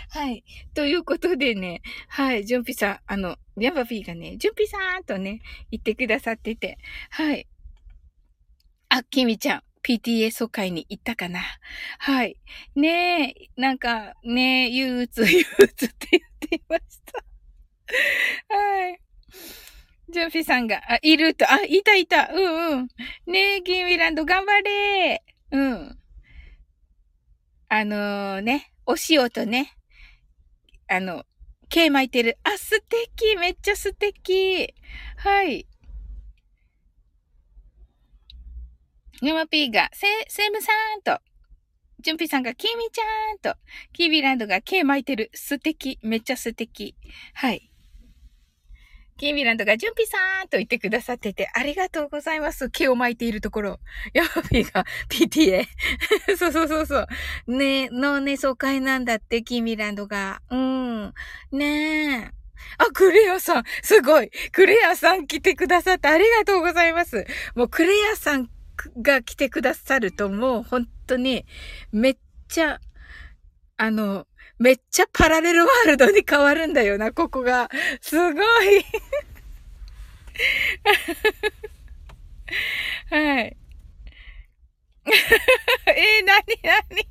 [0.09, 0.45] はい。
[0.73, 6.77] ということでね、はい、ジュンピさん、あの、ヤマピーがね、ジュンピさんとね、言ってくださってて、
[7.09, 7.45] はい。
[8.87, 11.41] あ、キミちゃん、PTA 疎開に行ったかな
[11.99, 12.37] はい。
[12.75, 17.26] ねえ、なんか、ねえ、憂鬱、 憂鬱って言っていました。
[18.49, 18.99] はい。
[20.09, 22.29] ジュンピさんが、あ、いると、あ、いたいた。
[22.31, 22.87] うんうん。
[23.25, 25.99] ねえ、ギンウィランド頑張れうん。
[27.69, 29.75] あのー、ね、お塩とね、
[30.87, 31.25] あの、
[31.69, 32.37] 毛巻いてる。
[32.43, 34.73] あ、素敵めっちゃ素敵
[35.17, 35.67] はい。
[39.21, 41.19] ヤマピーが、セ、セムさんと、
[41.99, 43.59] ジュンピさんが、キミちゃんと、
[43.91, 45.31] キービランドが毛巻いてる。
[45.33, 45.99] 素敵。
[46.03, 46.95] めっちゃ素敵。
[47.33, 47.69] はい。
[49.17, 52.69] キーミランドが、ジュンピさんと言ってくださってて、ありがとうございます。
[52.69, 53.79] 毛を巻いているところ。
[54.13, 55.65] ヤマピーが、PTA。
[56.37, 57.07] そうそうそうそう。
[57.47, 60.41] ねのね、疎開なんだって、キーミランドが。
[60.49, 61.13] うん。
[61.51, 62.31] ねえ。
[62.77, 64.29] あ、クレアさん、すごい。
[64.51, 67.25] クレアさん来てくださってありがとうございます。
[67.55, 68.49] もうクレアさん
[69.01, 71.45] が来てくださるともう本当に
[71.91, 72.79] めっちゃ、
[73.77, 74.27] あの、
[74.59, 77.69] めっちゃパラレルワールドに変わるんだよな、ここが。
[78.01, 78.43] すごい。
[83.09, 83.57] はい。
[85.87, 87.07] えー、なになに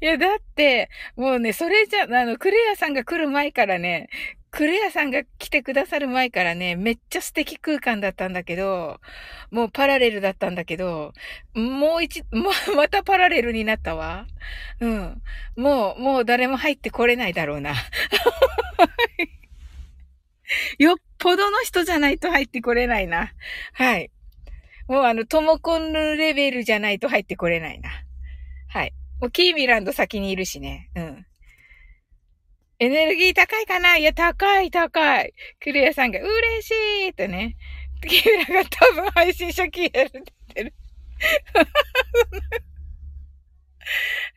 [0.00, 4.08] いや、だって、もうね、それじゃ、あの、クレアさんが来る前からね、
[4.52, 9.00] クレアさんが来てくださる前からね、めっちゃ素敵空間だったんだけど、
[9.50, 11.14] もうパラレルだったんだけど、
[11.54, 14.26] もう一、もうまたパラレルになったわ。
[14.78, 15.22] うん。
[15.56, 17.72] もう、もう誰も入ってこれないだろうな。
[20.78, 23.32] よっぽどの人じゃないと入ってこれないな。
[23.72, 24.10] はい。
[24.86, 27.88] もうあの、トモコンのレベルじゃないと入ってこれないな。
[28.68, 28.92] はい。
[29.18, 30.90] もうキーミランド先にいるしね。
[30.94, 31.26] うん。
[32.82, 33.96] エネルギー高いかな？
[33.96, 35.32] いや、高い、高い。
[35.62, 36.70] クレアさんが、嬉し
[37.10, 37.56] いとね。
[38.04, 40.74] キーラが多分配信初期やるって言ってる。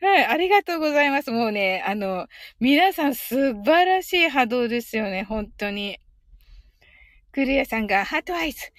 [0.00, 1.32] はい、ありがとうございます。
[1.32, 2.28] もうね、あの、
[2.60, 5.98] 皆さん素晴らしい波動ですよね、本当に。
[7.32, 8.72] クリアさんが、ハートアイズ。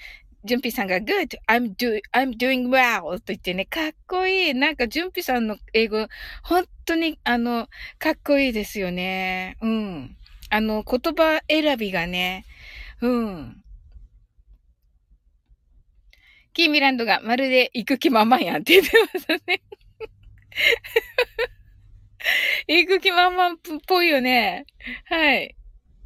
[0.47, 4.53] ジュンピさんが、good, I'm, do, I'm doing well と言ってね、かっこいい。
[4.55, 6.07] なんか、ジュンピさんの英語、
[6.41, 7.67] 本当に、あの、
[7.99, 9.57] かっこいいですよね。
[9.61, 10.17] うん。
[10.49, 12.45] あの、言葉選びがね、
[13.01, 13.63] うん。
[16.53, 19.61] キーミランドがまるで行く気満々やんって言ってますね。
[22.67, 24.65] 行く気満々っぽいよね。
[25.05, 25.56] はい。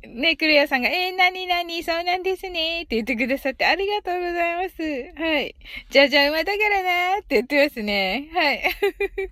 [0.07, 4.81] ね、クレアさんが、えー、なになに、そうなんですね、って言ってくださってありがとうございます。
[5.21, 5.55] はい。
[5.89, 8.29] じゃじゃ馬だからなって言ってますね。
[8.33, 8.63] はい。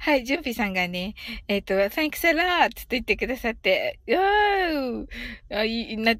[0.00, 1.14] はい、ジュンピさんがね、
[1.48, 5.06] えっ、ー、と、thanks a lot って言ってくださって、うー
[5.50, 6.14] あ、い、な、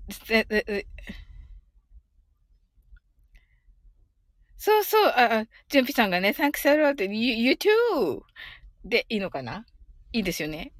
[4.56, 8.22] そうそう、あ、ジュンピさんがね、thanks a lot, you, you too!
[8.84, 9.66] でいいのかな？
[10.12, 10.72] いいですよね。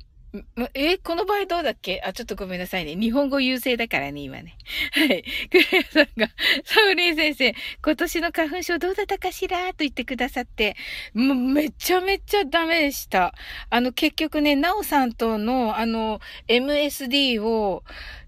[0.75, 2.03] えこの場合どうだっけ？
[2.05, 2.97] あ、ちょっとごめんなさいね。
[2.97, 4.57] 日本語優勢だからね、今ね。
[4.93, 5.25] はい。
[5.51, 6.29] クレアさんが、
[6.65, 9.69] サウリン先生、今年の花粉症どうだったかしら？
[9.69, 10.77] と言ってくださって、
[11.15, 13.35] もうめちゃめちゃダメでした。
[13.71, 17.85] あの、結局ね、ナオさんとの、あの、MSD を、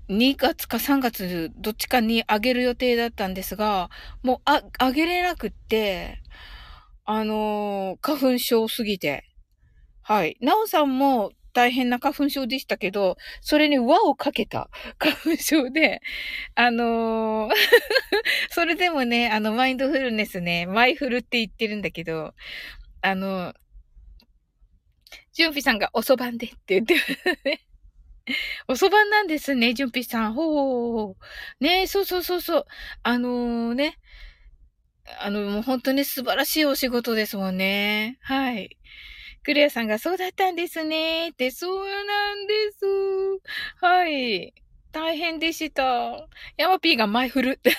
[0.09, 3.90] 2月か3月どっちかにあげる予定だったんですが、
[4.23, 6.18] もうあ、あげれなくって、
[7.05, 9.25] あの、花粉症すぎて。
[10.03, 10.37] はい。
[10.40, 16.01] なおさんも大変な花粉症でしたけど、それに輪をかけた 花粉症で、
[16.55, 17.53] あのー
[18.51, 22.33] それでもね、あの、マインドフルネスね、マイフルって言ってるんだけど、
[23.03, 23.55] あの、
[25.33, 27.01] ジュンピさんがおそばんでって言ってる
[27.44, 27.64] ね。
[28.68, 30.35] おそばなんですね、ジュンピさん。
[30.35, 31.16] ほうほうほ
[31.61, 31.64] う。
[31.64, 32.66] ねそうそうそうそう。
[33.03, 33.99] あのー、ね。
[35.21, 38.18] あの、もう本当に素晴らしいお仕事ですもんね。
[38.21, 38.77] はい。
[39.49, 42.85] クレアさんがそうだったんですねって、そうなんです。
[43.81, 44.53] はい。
[44.93, 46.29] 大変でした。
[46.59, 47.59] ヤマピーがマイフル。
[47.65, 47.71] マ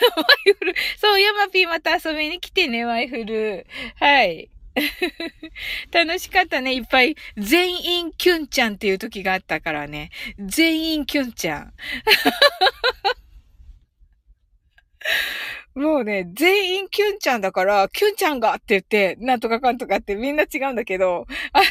[0.47, 0.73] イフル。
[0.97, 3.67] そう、ヤマピーまた遊びに来てね、マイフル。
[3.97, 4.49] はい。
[5.93, 6.73] 楽しかったね。
[6.73, 7.15] いっぱい。
[7.37, 10.09] 全員キュンちゃんっていう時があったからね。
[10.39, 11.73] 全員キュンちゃん。
[15.79, 21.61] もうね、全員キュンちゃんだから、キュンちゃんがって言って、なんとかかんとかってみんな違うんだけど、あ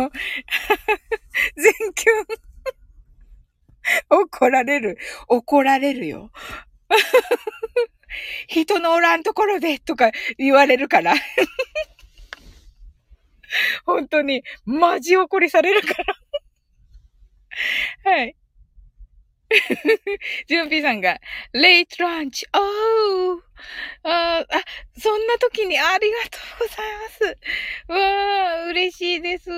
[0.00, 0.12] の、
[1.56, 2.06] 全キュ
[4.16, 4.20] ン。
[4.20, 4.96] 怒られる。
[5.26, 6.30] 怒られるよ。
[8.46, 11.14] 人のおらんところでとか言われるから。
[13.84, 15.94] 本当に、マジ怒りされるか
[18.04, 18.36] らはい。
[20.46, 21.18] ジュンピーさんが、
[21.52, 23.47] レイトランチ、おー
[24.04, 24.64] ああ、
[24.98, 27.38] そんな時にありがとうございます。
[27.88, 29.50] わあ、嬉しいです。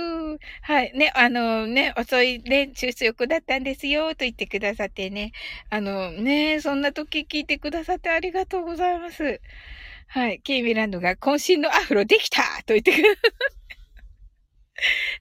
[0.62, 0.92] はい。
[0.96, 5.32] ね、あのね、遅いね、出力だったんですよ、と言ってくださってね。
[5.70, 9.40] あのね、そんな時聞いてくださってありがとうございます。
[10.08, 10.40] はい。
[10.40, 13.70] ケイミランドが渾身のアフロできたと言ってくださって。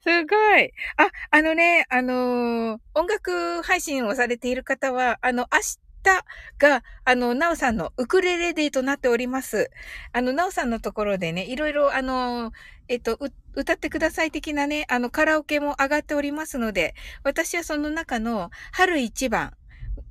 [0.03, 0.71] すごい。
[0.97, 5.59] あ、あのね、あのー、音楽配信をされている方は、あの、明
[6.03, 6.23] 日
[6.57, 9.69] が、あの、なおさんのウクレレデーとなっております。
[10.13, 12.51] あの、なおさんのところでね、いろいろ、あの、
[12.87, 13.17] えっと、
[13.53, 19.53] 歌ってください的なね、あの、カラオケも上がっておりますので、私はその中の春一番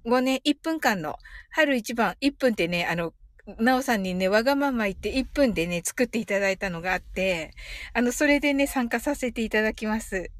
[0.04, 1.18] をね、1分間の、
[1.50, 3.12] 春一番、1分ってね、あの、
[3.58, 7.52] なおさんにね、わがまま言って1分でね、作っていただいたのがあって、
[7.94, 10.30] あの、それでね、参加させていただきます。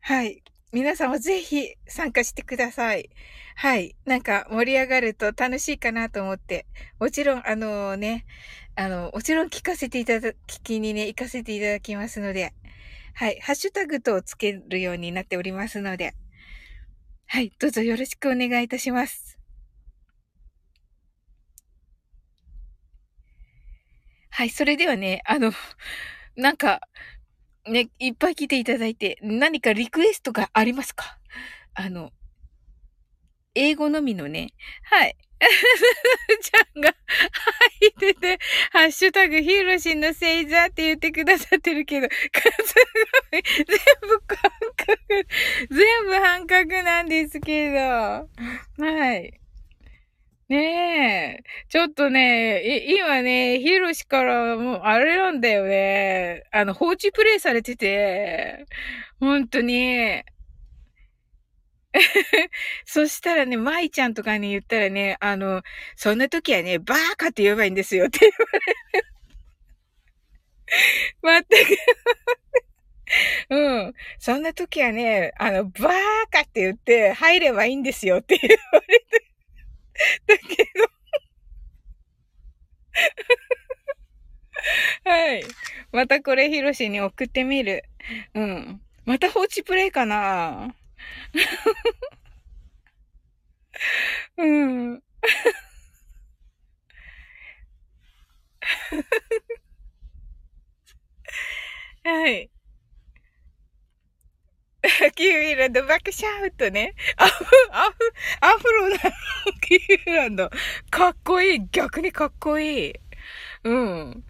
[0.00, 0.42] はい。
[0.72, 3.10] 皆さんもぜひ参加してください。
[3.56, 3.94] はい。
[4.06, 6.64] なんか盛り上がると楽しいかなと思って。
[6.98, 8.24] もちろん、あのね、
[8.74, 12.54] あの、もちろん聞かせていただ、聞きにね、行かせていただきますので。
[13.14, 13.38] はい。
[13.40, 16.14] ハッシュタグとつけるようになっておりますので。
[17.26, 17.52] はい。
[17.58, 19.38] どうぞよろしくお願いいたします。
[24.30, 25.52] はい、それではね、あの、
[26.36, 26.80] なんか、
[27.66, 31.18] ね、いっぱい来ていただいて、何かリクエストがありますか？
[31.74, 32.10] あの、
[33.54, 34.48] 英語のみのね。
[34.84, 35.16] はい。
[36.42, 36.94] ちゃんが
[37.80, 38.38] 入ってて、
[38.70, 42.74] ハッシュタグヒーロシンの星座って言ってくださってるけど、す
[43.32, 44.98] ごい、全部半角、
[45.70, 49.41] 全部半角なんですけど、はい。
[50.48, 51.42] ねえ。
[51.68, 56.44] ちょっとね、い今ね、ヒロシからもう、あれなんだよね。
[56.52, 58.66] あの、放置プレイされてて、
[59.20, 60.22] 本当に。
[62.86, 65.62] そしたらね、舞ちゃんとかに言ったらね、あの、
[65.96, 68.36] そんな時はね、バーカって言えばいいんですよって言わ
[71.22, 71.46] れる。
[71.50, 71.76] 全く
[73.50, 73.94] うん。
[74.18, 75.92] そんな時はね、あの、バー
[76.30, 79.31] カって言って入ればいいんですよって言われて。
[80.26, 80.86] だけど
[85.04, 85.42] はい。
[85.92, 87.84] またこれヒロシに送ってみる。
[88.34, 88.80] うん。
[89.04, 90.74] また放置プレイかな
[94.36, 95.02] うん。
[102.04, 102.51] はい。
[105.14, 106.94] キーウィランドバックシャウトね。
[107.16, 107.92] アフ、アフ、
[108.40, 108.98] アフロなの。
[109.60, 110.50] キーウィランド。
[110.90, 111.68] かっこいい。
[111.70, 112.94] 逆にかっこいい。
[113.64, 114.24] うん。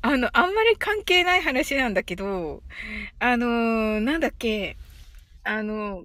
[0.00, 2.62] あの、あんまり関係ない話なんだけど、
[3.18, 4.76] あのー、なんだっけ、
[5.44, 6.04] あの、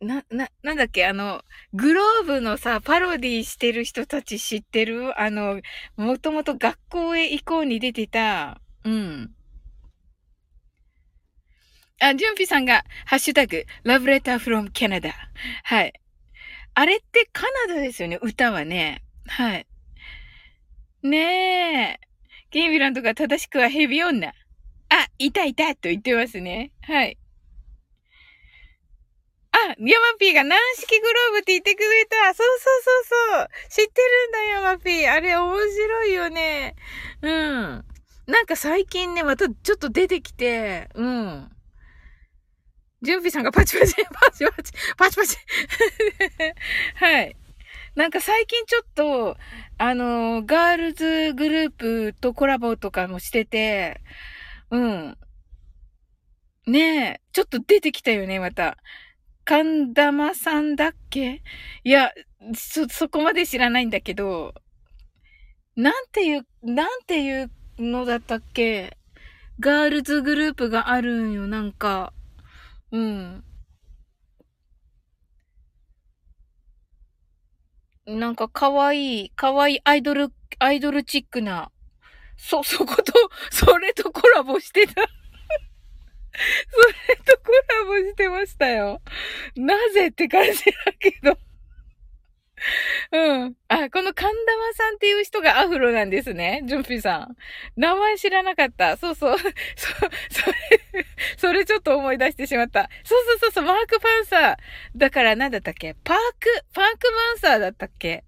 [0.00, 5.18] な、な、なんだっけ、あの、グローブのさ、パロディしてる人たち知ってる？
[5.18, 5.62] あの、
[5.96, 9.35] もともと学校へ行こうに出てた、うん。
[11.98, 15.14] あ、ジュンピさんが、ハッシュタグ、ラブレターフロムキャナダ。
[15.64, 15.92] はい。
[16.74, 19.02] あれってカナダですよね、歌はね。
[19.26, 19.66] はい。
[21.02, 22.06] ねえ。
[22.50, 24.28] ゲイミランドが正しくはヘビ女。
[24.28, 24.34] あ、
[25.18, 26.72] いたいたと言ってますね。
[26.82, 27.18] はい。
[29.52, 32.34] あ、ヤマピーが軟式グローブって言ってくれた。
[32.34, 33.48] そうそうそうそう。
[33.70, 35.10] 知ってるんだ、ヤマピー。
[35.10, 36.76] あれ面白いよね。
[37.22, 37.84] うん。
[38.26, 41.55] なんか最近ね、またちょっと出てきて、うん。
[43.02, 45.36] 準備さんがパチパチ、パチパチ、パチパチ。
[46.96, 47.36] はい。
[47.94, 49.36] なんか最近ちょっと、
[49.78, 54.00] あの、ガールズグループとコラボとかもしてて、
[54.70, 55.18] うん。
[56.66, 58.76] ねえ、ちょっと出てきたよね、また。
[59.44, 61.42] 神玉さんだっけ？
[61.84, 62.12] いや、
[62.54, 64.54] そ、そこまで知らないんだけど、
[65.76, 68.96] なんていう、なんていうのだったっけ？
[69.60, 72.12] ガールズグループがあるんよ、なんか。
[72.96, 73.44] うん。
[78.06, 81.70] なんか可愛い、可愛いアイドル、アイドルチックな、
[82.38, 83.12] そ、 そこと、
[83.50, 84.94] それとコラボしてた。
[85.02, 85.02] そ
[87.08, 89.02] れとコラボしてましたよ。
[89.56, 91.38] なぜって感じだけど。
[93.12, 93.56] うん。
[93.68, 96.62] あ、この神玉さんっていう人がアフロなんですね。
[96.64, 97.36] ジュンピさん。
[97.76, 98.96] 名前知らなかった。
[98.96, 99.38] そうそう。
[99.38, 100.50] そ、そ
[100.92, 102.88] れ、それちょっと思い出してしまった。
[103.04, 104.56] そうそうそうそう、マーク・パンサー。
[104.96, 105.94] だからなんだったっけ？
[106.02, 108.24] パーク、パーク・マンサーだったっけ？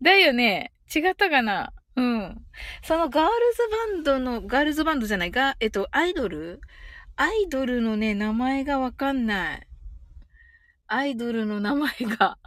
[0.00, 0.72] だよね。
[0.94, 1.72] 違ったかな？
[1.96, 2.44] うん。
[2.82, 6.60] そのガールズバンドの、ガールズバンドじゃないが、えっと、アイドル？
[7.16, 9.66] アイドルのね、名前がわかんない。
[10.86, 12.38] アイドルの名前が。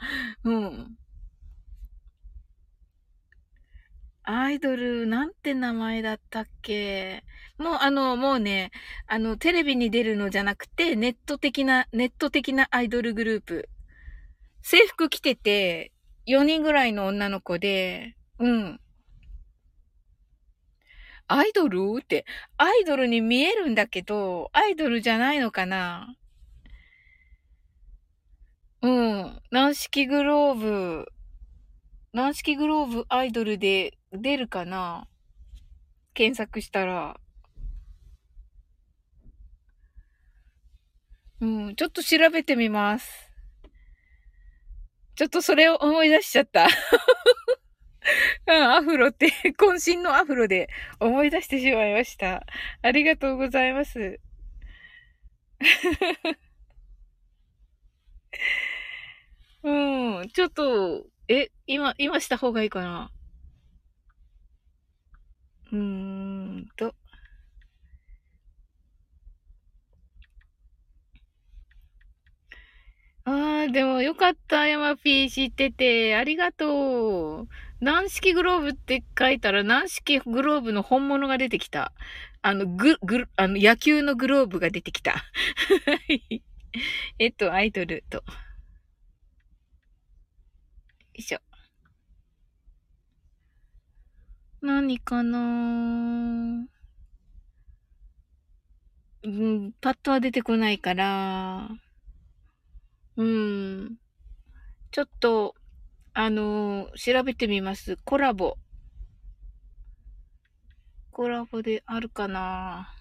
[0.43, 0.97] うん。
[4.29, 7.23] アイドル、なんて名前だったっけ？
[7.57, 8.71] もう、あの、もうね、
[9.07, 13.69] あの、テレビに出るのじゃなくて、ネット的な、ネット的なアイドルグループ。
[14.61, 15.93] 制服着てて、
[16.25, 18.81] 4人ぐらいの女の子で、うん。
[21.27, 21.97] アイドル？
[22.01, 22.25] って、
[22.57, 26.13] アイドルに見えるんだけど、アイドルじゃないのかな？
[28.81, 29.41] うん。
[29.51, 31.05] 軟式グローブ、
[32.13, 35.07] 軟式グローブアイドルで出るかな？
[36.13, 37.19] 検索したら。
[41.39, 41.75] うん。
[41.75, 43.31] ちょっと調べてみます。
[45.15, 46.67] ちょっとそれを思い出しちゃった。
[48.47, 52.45] うん、アフロって、 渾身のアフロで思い出してしまいました。
[52.81, 54.19] ありがとうございます。
[59.63, 63.11] うん、ちょっと、え、今、今した方がいいかな？
[65.71, 66.93] うーんと。
[73.25, 76.15] ああ、でもよかった、ヤマピー知ってて。
[76.15, 77.47] ありがとう。
[77.81, 81.91] 軟式グローブって書いたら、軟式グローブの本物が出てきた。
[82.41, 85.25] あの、ぐ、ぐ、あの、野球のグローブが出てきた。
[87.19, 88.17] えっと、アイドルと。
[88.17, 88.23] よ
[91.15, 91.39] いしょ。
[94.61, 96.67] 何かな
[99.23, 101.69] うん、パッとは出てこないから、
[103.17, 103.97] うん。
[104.91, 105.55] ちょっと、
[106.13, 107.97] あのー、調べてみます。
[108.05, 108.57] コラボ。
[111.11, 112.93] コラボであるかな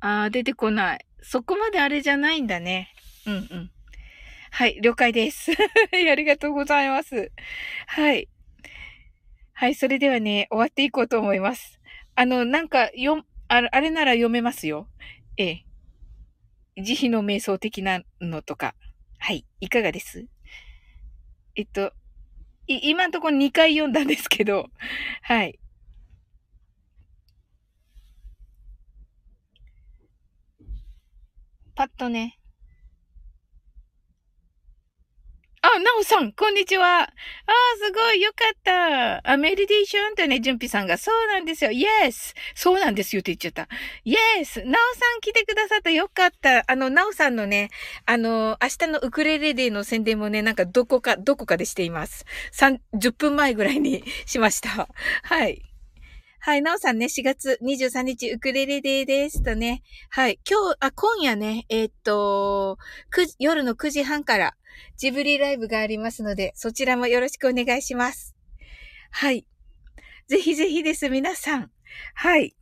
[0.00, 1.06] あー、出てこない。
[1.22, 2.88] そこまであれじゃないんだね。
[3.26, 3.70] うんうん。
[4.56, 5.50] はい、了解です。
[5.90, 7.32] ありがとうございます。
[7.88, 8.28] はい。
[9.52, 11.80] はい、それではね、終わっていこうと思います。
[12.14, 14.88] あの、なんか、よ、ああれなら読めますよ。
[15.36, 15.64] え
[16.76, 16.80] え。
[16.80, 18.76] 慈悲の瞑想的なのとか。
[19.18, 20.28] はい、いかがです？
[21.56, 21.92] えっと、
[22.68, 24.70] い、今んところ2回読んだんですけど、
[25.22, 25.58] はい。
[31.74, 32.38] パッとね、
[35.74, 37.00] あ、なおさん、こんにちは。
[37.00, 37.08] ああ
[37.84, 39.28] すごい、よかった。
[39.28, 41.72] あ、メディテーションとね、ジュンピさんが、そうなんですよ。
[41.72, 43.68] イエスそうなんですよって言っちゃった。
[44.04, 46.62] イエスなおさん来てくださったよかった。
[46.70, 47.70] あの、なおさんのね、
[48.06, 52.24] あの、明日のウクレレデーの宣伝もね、なんかどこか、どこかでしています。
[52.52, 54.88] 三、10分前ぐらいにしました。
[55.24, 55.73] はい。
[56.46, 59.82] はい、なおさんね、4月23日、ウクレレデーですとね。
[60.10, 62.76] はい、今日、あ、今夜ね、えー、っと、
[63.38, 64.54] 夜の9時半から、
[64.98, 68.36] ジブリライブがありますので、そちらもよろしくお願いします。
[69.10, 69.46] はい。
[70.28, 71.70] ぜひぜひです、皆さん。
[72.12, 72.54] はい。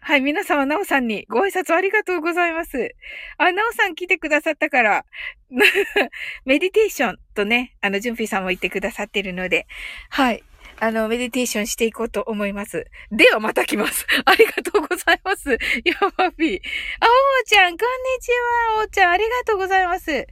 [0.00, 2.96] はい、皆様、なおさんにご挨拶ありがとうございます。
[3.38, 5.04] あ、なおさん来てくださったから、
[6.44, 9.68] メディテーションとね、あの、ジュンピーさんも言ってくださってるので、
[10.08, 10.42] はい。
[10.82, 12.86] あの、メディテーションしていこうと思います。
[13.12, 14.06] ではまた来ます。
[14.24, 15.50] ありがとうございます。
[15.84, 16.60] ヤマピー。
[17.00, 18.30] あ、おーちゃん、こんにち
[18.76, 18.80] は。
[18.80, 20.26] おーちゃん、ありがとうございます。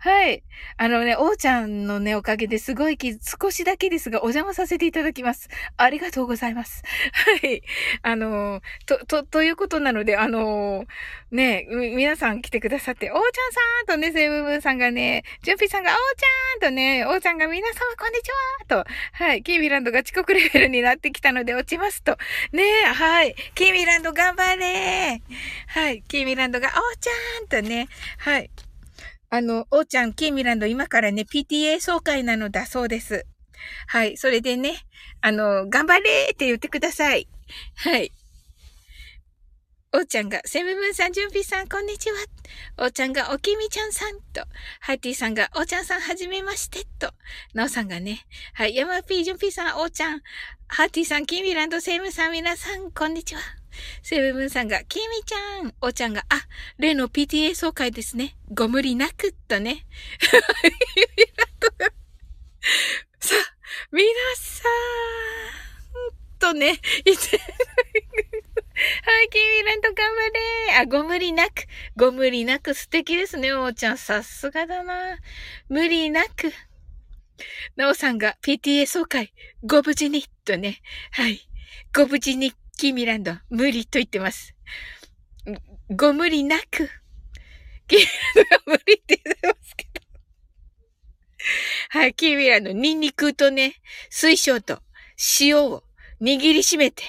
[0.00, 0.42] はい。
[0.76, 5.48] あのね、おーちゃんのね、おかげですごい気少しだけですが、お邪魔させていただきます。
[5.78, 6.82] ありがとうございます。
[7.40, 7.62] はい。
[8.02, 10.84] あのと、と、ということなので、あの
[11.30, 18.28] ね、皆さん来てくださって、おーちゃんさんとね、セブブンさんがね、ジュンピさんがおーちゃんとね、おーちゃんが皆様こんにち
[18.68, 22.18] はと、はい、キーミランドが遅刻レベルになってきたので落ちますと。
[22.52, 23.34] ねえ、はい。
[23.54, 25.22] キーミランド頑張れ
[25.68, 26.02] はい。
[26.06, 27.88] キーミランドが、おーちゃんとね、
[28.18, 28.50] はい。
[29.30, 33.24] あの、おーちゃん、キーミランド今からね、PTA 総会なのだそうです。
[33.86, 34.16] はい。
[34.16, 34.74] それでね、
[35.20, 37.28] あの、頑張れって言ってください。
[37.76, 38.12] はい。
[39.96, 42.16] おーちゃんが、セムムーンさん、ジュンピーさん、こんにちは。
[42.78, 44.44] おーちゃんが、おきみちゃんさんと、
[44.80, 47.12] ハーティーさんが、おーちゃんさん、はじめまして、と、
[47.54, 50.20] なおさんがね、はい、ヤマピー、ジュンピーさん、おーちゃん、
[50.66, 53.40] ハーティーさん、キーミランド、セムさん、皆さん、こんにちは。
[54.02, 56.42] セブムーンさんが、キミちゃん、おーちゃんが、あ、
[56.76, 58.36] 例の PTA 総会ですね。
[58.52, 59.86] ご無理なく、とね。
[63.20, 63.54] さあ、
[63.92, 65.74] 皆さん、
[66.40, 67.40] とね、言って、
[69.04, 71.66] はい、キーミランド頑張れあ、ご無理なく。
[71.96, 73.98] ご無理なく素敵ですね、おーちゃん。
[73.98, 75.18] さすがだな。
[75.68, 76.52] 無理なく。
[77.76, 79.32] なおさんが PTA 総会、
[79.64, 80.80] ご無事に、とね。
[81.12, 81.40] はい。
[81.94, 84.54] ご無事に、キーミランド、無理と言ってます。
[85.96, 86.90] ご無理なく。
[87.88, 89.90] キーミランドが無理って言ってますけど。
[91.90, 93.76] はい、キーミランド、ニンニクとね、
[94.10, 94.80] 水晶と
[95.40, 95.84] 塩を
[96.20, 97.02] 握りしめて、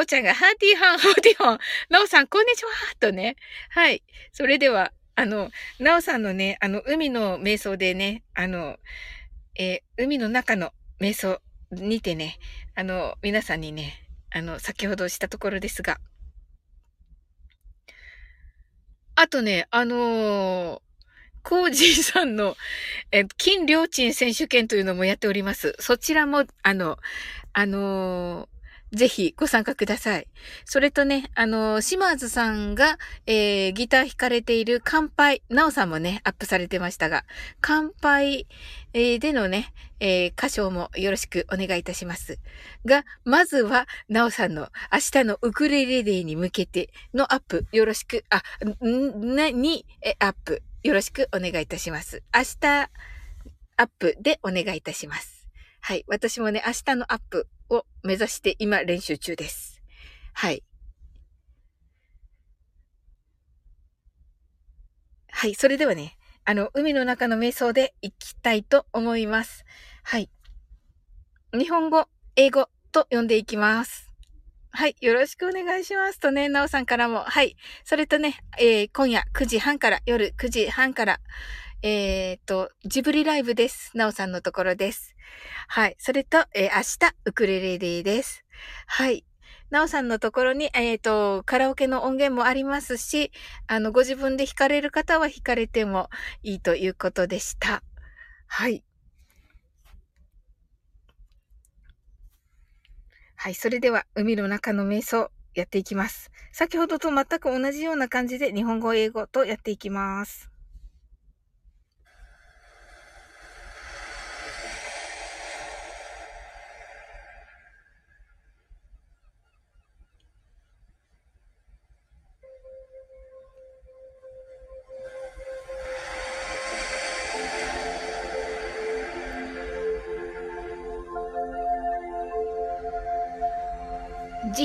[0.00, 1.58] おーちゃんが、ハーティーハン、ハーティーハン、
[1.90, 2.70] なおさん、こんにちは
[3.00, 3.36] とね。
[3.68, 4.02] はい。
[4.32, 8.78] それでは、あの、なおさんのね、あの、海の瞑想でね、あの、
[9.58, 10.72] えー、海の中の
[11.02, 12.38] 瞑想にてね、
[12.74, 13.92] あの、皆さんにね、
[14.30, 15.98] あの、先ほどしたところですが。
[19.16, 20.80] あとね、あのー、
[21.42, 22.56] コージーさんの、
[23.12, 25.76] え、金良鎮選手権というのもやっております。
[25.78, 26.96] そちらも、あの、
[27.52, 28.59] あのー
[28.92, 30.26] ぜひご参加ください。
[30.64, 37.24] それとね、あの、島津さんが、えー、ギター弾かれている乾杯、なおさんもね、アップされてましたが、
[37.60, 38.46] 乾杯、
[38.92, 42.40] えー、でのね、えー、歌唱もよろしくお願いいたします。
[42.84, 48.42] が、まずは、なおさんの明日のウクレレデーに向けてのアップ、よろしく、あ、
[48.84, 52.22] ん、な、に、え、アップ、よろしくお願いいたします。
[52.34, 52.90] 明日、
[53.76, 55.39] アップでお願いいたします。
[55.80, 56.04] はい。
[56.08, 59.82] 私もね、明日のアップを目指して今練習中です。
[60.32, 60.62] はい。
[65.28, 65.54] はい。
[65.54, 69.64] それではね、あの、海の中の瞑想で行きたいと思います。
[70.02, 70.30] はい。
[71.52, 72.06] 日本語、
[72.36, 74.10] 英語と読んでいきます。
[74.72, 74.96] はい。
[75.00, 76.20] よろしくお願いします。
[76.20, 77.20] とね、なおさんからも。
[77.20, 77.56] はい。
[77.84, 81.20] それとね、えー、今夜9時半から、夜9時半から、
[81.82, 83.96] えっ、と、ジブリライブです。
[83.96, 85.16] なおさんのところです。
[85.68, 85.96] はい。
[85.98, 88.44] それと、えー、明日、ウクレレレです。
[88.86, 89.24] はい。
[89.70, 93.30] なおさんのところに、えっ、ー、と、カラオケの音源もありますし、
[93.68, 96.10] あの、ご自分で弾かれる方は弾かれても
[96.42, 97.82] いいということでした。
[98.46, 98.82] はい。
[103.36, 103.54] はい。
[103.54, 106.30] それでは、海の中の瞑想、やっていきます。
[106.52, 110.49] 先ほどと全く同じような感じで、日本語、英語とやっていきます。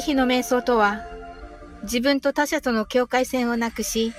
[0.05, 1.03] 慈悲の瞑想とは、
[1.81, 4.13] 自分と他者との境界線をなくし、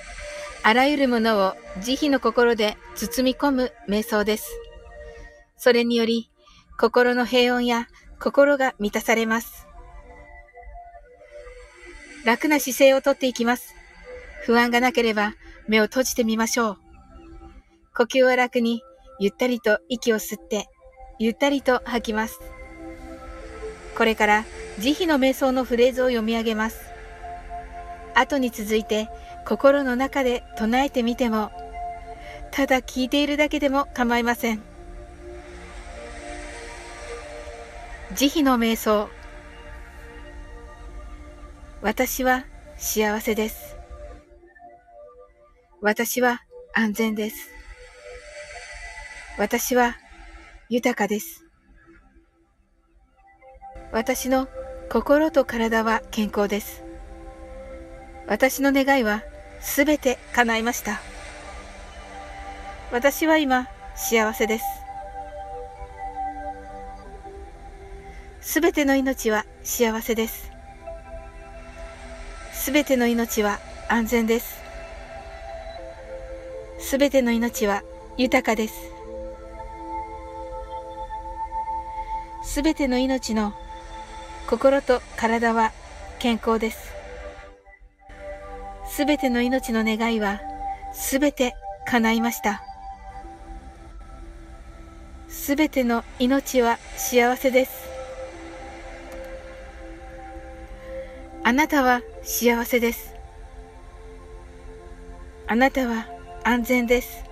[0.61, 4.49] あらゆるものを慈悲の心で包み込む瞑想です。
[5.55, 6.29] それにより、
[6.77, 7.87] 心の平穏や
[8.19, 9.65] 心が満たされます。
[12.25, 13.73] 楽な姿勢をとっていきます。
[14.43, 15.35] 不安がなければ
[15.69, 16.77] 目を閉じてみましょう。
[17.95, 18.81] 呼吸は楽に、
[19.21, 20.67] ゆったりと息を吸って、
[21.17, 22.41] ゆったりと吐きます。
[23.97, 24.45] これから
[24.79, 26.79] 慈悲の瞑想のフレーズを読み上げます。
[28.13, 29.09] 後に続いて
[29.45, 31.51] 心の中で唱えてみても、
[32.51, 34.61] ただ聞いているだけでも構いません。
[38.15, 39.09] 慈悲の瞑想。
[41.81, 42.45] 私は
[42.77, 43.75] 幸せです。
[45.81, 46.41] 私は
[46.73, 47.49] 安全です。
[49.37, 49.95] 私は
[50.69, 51.45] 豊かです。
[53.91, 54.47] 私の
[54.89, 56.81] 心と体は健康です。
[58.25, 59.21] 私の願いは
[59.59, 61.01] すべて叶いました。
[62.93, 64.65] 私は今幸せです。
[68.39, 70.51] すべての命は幸せです。
[72.53, 73.59] すべての命は
[73.89, 74.57] 安全です。
[76.79, 77.83] すべての命は
[78.17, 78.73] 豊かです。
[82.41, 83.53] すべての命の
[84.47, 85.73] 心と体は
[86.19, 86.93] 健康です。
[88.89, 90.39] すべての命の願いは
[90.93, 91.53] すべて
[91.85, 92.63] 叶いました。
[95.27, 97.89] すべての命は幸せです。
[101.43, 103.13] あなたは幸せです。
[105.47, 106.07] あなたは
[106.45, 107.25] 安全です。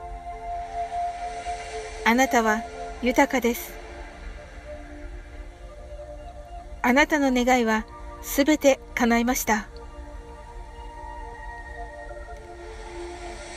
[2.06, 2.62] あなたは
[3.02, 3.75] 豊かです。
[6.88, 7.84] あなたの願いは
[8.22, 9.68] すべて叶いました。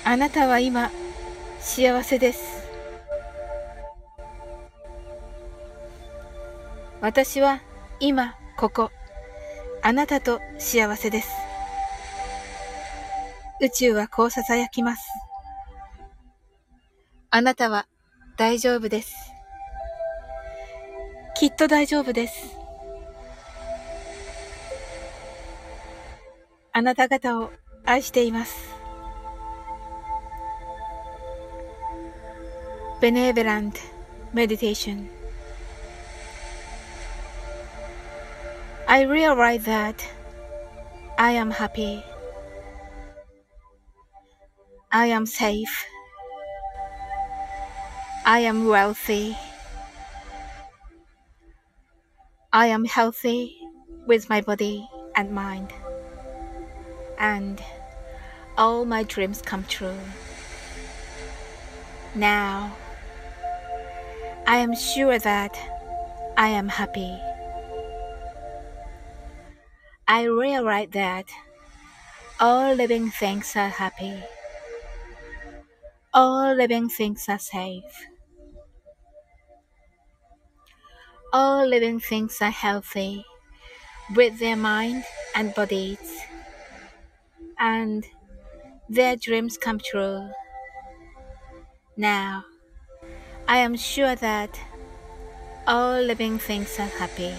[0.02, 0.90] あなたは今
[1.60, 2.66] 幸せです。
[7.02, 7.60] 私は
[8.00, 8.90] 今ここ
[9.82, 11.28] あなたと幸せです。
[13.60, 15.06] 宇宙はこう囁きます。
[17.28, 17.86] あなたは
[18.38, 19.14] 大丈夫です。
[21.36, 22.57] きっと大丈夫です。
[26.77, 27.51] あなた方を
[27.85, 28.73] 愛しています。
[33.01, 33.73] Benevolent
[34.33, 35.09] Meditation
[38.87, 39.95] I realize that
[41.17, 42.01] I am happy.
[44.91, 45.85] I am safe.
[48.25, 49.35] I am wealthy.
[52.53, 53.57] I am healthy
[54.07, 55.73] with my body and mind
[57.18, 57.62] and
[58.56, 59.98] all my dreams come true.
[62.14, 62.76] Now,
[64.46, 65.56] I am sure that
[66.36, 67.20] I am happy.
[70.08, 71.26] I realize that
[72.40, 74.22] all living things are happy.
[76.12, 78.06] All living things are safe.
[81.32, 83.24] All living things are healthy
[84.16, 85.04] with their mind
[85.34, 86.27] and bodies
[87.58, 88.06] and
[88.88, 90.30] their dreams come true.
[91.98, 92.44] Now,
[93.48, 94.60] I am sure that
[95.66, 97.34] all living things are happy.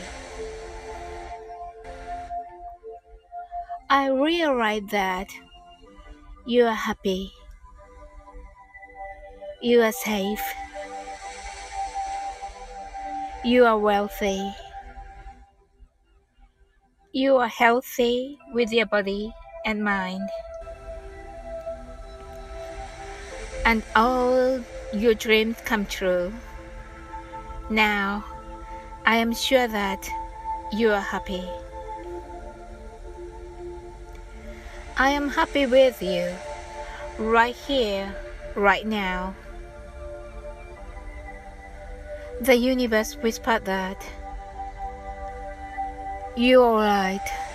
[3.89, 5.27] I realize that
[6.45, 7.31] you are happy.
[9.61, 10.41] You are safe.
[13.43, 14.53] You are wealthy.
[17.11, 19.31] you are healthy with your body
[19.65, 20.29] and mind.
[23.65, 26.33] And all your dreams come true.
[27.69, 28.25] Now,
[29.05, 30.09] I am sure that
[30.71, 31.43] you are happy.
[34.97, 36.33] I am happy with you,
[37.17, 38.13] right here,
[38.55, 39.33] right now.
[42.41, 44.05] The universe whispered that
[46.35, 47.48] you're alright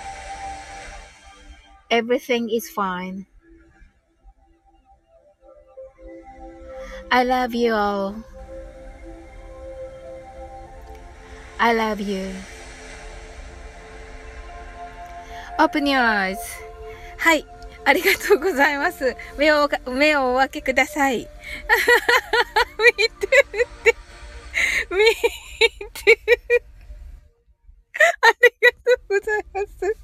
[1.94, 3.26] Everything is fine.
[7.12, 8.16] I love you all.
[11.58, 12.32] I love you.
[15.58, 16.38] Open your eyes.
[17.18, 17.46] はい。
[17.86, 19.16] ありがとうございます。
[19.38, 21.28] 目を、目をお開けください。
[22.80, 23.10] 見てっ
[23.84, 23.96] て。
[24.90, 24.98] 見
[25.94, 26.20] て。
[28.22, 30.03] ありがとうございます。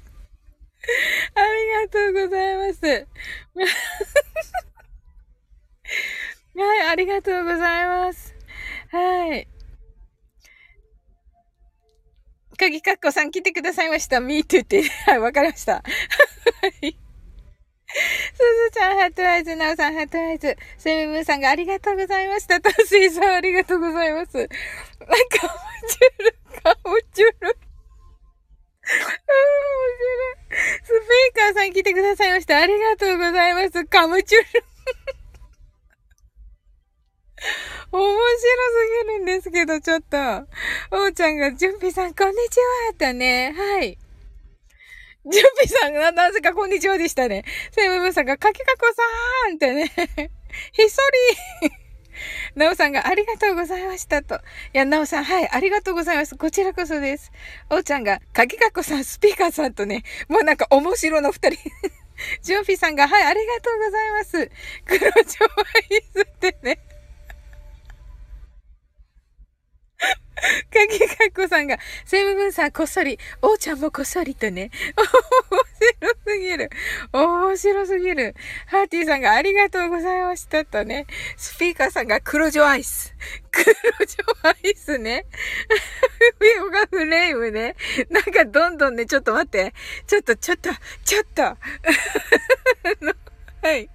[1.35, 3.07] ありがとうございます。
[6.53, 8.33] はい、ありがとうございます。
[8.91, 9.47] はい。
[12.57, 14.19] 鍵かっこさん来てくださいました。
[14.19, 14.83] me too って。
[15.05, 15.75] はい、わかりました。
[15.75, 15.81] は
[16.81, 16.97] い。
[17.93, 22.61] すずちゃん、ハットアイズ、なおさん、ハットアイズ、セムムーさんがありがとうございました。
[22.61, 24.37] タスイさん、ありがとうございます。
[24.37, 25.09] なんか、も
[25.87, 27.35] ちゅる、かもちゅる。
[28.91, 30.41] 面白い。
[30.83, 32.57] スピーカーさん来てくださいました。
[32.57, 33.85] ありがとうございます。
[33.85, 34.45] カムチュル。
[37.91, 38.47] 面白す
[39.07, 40.17] ぎるんですけど、ちょっと。
[40.91, 43.53] おーちゃんが、準備さん、こんにちはとね。
[43.55, 43.97] はい。
[45.25, 47.43] 準備さんが、なぜかこんにちはでしたね。
[47.71, 49.91] セムムさんが、かきかこさーんってね。
[50.73, 51.01] ひっそ
[51.63, 51.80] り
[52.55, 54.35] なおさんがありがとうございましたと。
[54.35, 54.39] い
[54.73, 56.35] や、なおさん、はい、ありがとうございます。
[56.35, 57.31] こちらこそです。
[57.69, 61.59] おーちゃんが、かぎかこさん、スピーカーさんとね、もうなんか面白の二人。
[62.43, 64.51] ジョンフィさんが、はい、ありがとうございます。
[64.85, 66.79] 黒蝶アイスってね。
[70.01, 74.71] かきかっこさんが、セムブンさんこっそり、おーちゃんもこっそりとね。
[74.97, 76.69] 面白すぎる。
[77.13, 78.35] 面白すぎる。
[78.67, 81.05] ハーティーさんがありがとうございましたとね。
[81.37, 83.13] スピーカーさんが黒女アイス。
[83.51, 85.25] 黒女アイスね。
[86.57, 87.75] ヨガフレームね。
[88.09, 89.73] なんかどんどんね、ちょっと待って。
[90.07, 90.69] ちょっと、ちょっと、
[91.05, 91.43] ちょっと。
[91.43, 91.57] は
[93.75, 93.89] い。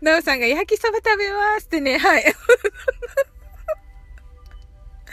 [0.00, 1.98] なおさんが焼きそば食べますってね。
[1.98, 2.34] はい。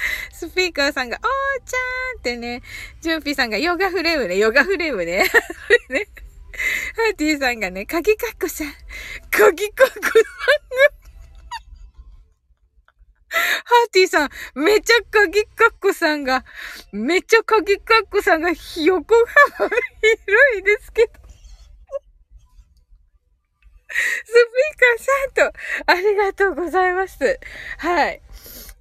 [0.32, 1.78] スピーカーさんが、おーちゃ
[2.18, 2.62] んってね、
[3.02, 5.30] ジュンピーさんがヨガフレームね、ヨガフレームね。
[5.90, 6.08] ね
[6.96, 8.74] ハーティーさんがね、カギカッコさん、
[9.30, 10.22] カギカッコさんが
[13.32, 16.44] ハーティーさん、めちゃカギカッコさんが、
[16.92, 19.16] めちゃカギカッコさんが横
[19.58, 21.22] 幅広いですけど。
[23.94, 27.40] スピーカーさんと、ありがとうございます。
[27.78, 28.22] はい。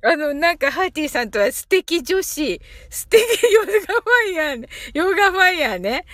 [0.03, 3.21] あの、なんか、ハーティーさんとは素敵女子、素敵
[3.53, 4.69] ヨガファイヤーね。
[4.95, 6.07] ヨガファイヤーね。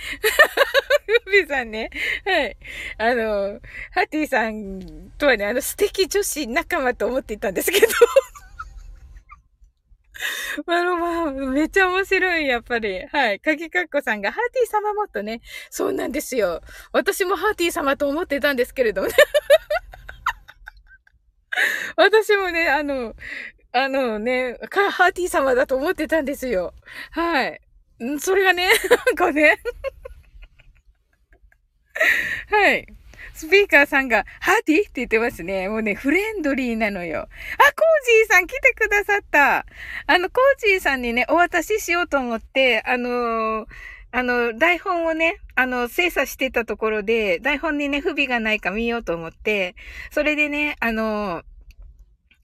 [1.25, 1.89] フビーさんね。
[2.25, 2.57] はい。
[2.97, 3.61] あの、
[3.91, 7.87] ハーティーさんとはね、あの、素敵女子仲間と思っていたんですけど。
[10.65, 13.05] まあまあ、めっちゃ面白い、やっぱり。
[13.05, 13.39] はい。
[13.39, 15.39] かぎかっこさんが、ハーティー様もっとね。
[15.69, 16.61] そうなんですよ。
[16.91, 19.13] 私もハーティー様と思ってたんですけれどもね。
[21.95, 23.15] 私もね、あの、
[23.83, 26.73] あのね、カハーティー様だと思ってたんですよ。
[27.11, 27.61] はい。
[28.19, 29.57] それがね、 なんかね
[32.49, 32.87] はい。
[33.33, 35.69] スピーカーさんが、ハーティーって言ってますね。
[35.69, 37.19] もうね、フレンドリーなのよ。
[37.19, 37.29] あ、コー
[38.25, 39.65] ジーさん来てくださった。
[40.07, 43.67] あの、コージーさんにね、お渡ししようと思って、あのー、
[44.11, 49.75] あの、台本をね、あの、精査してたところで、台本にね、不備がないか見ようと思って、
[50.11, 51.43] それでね、あの、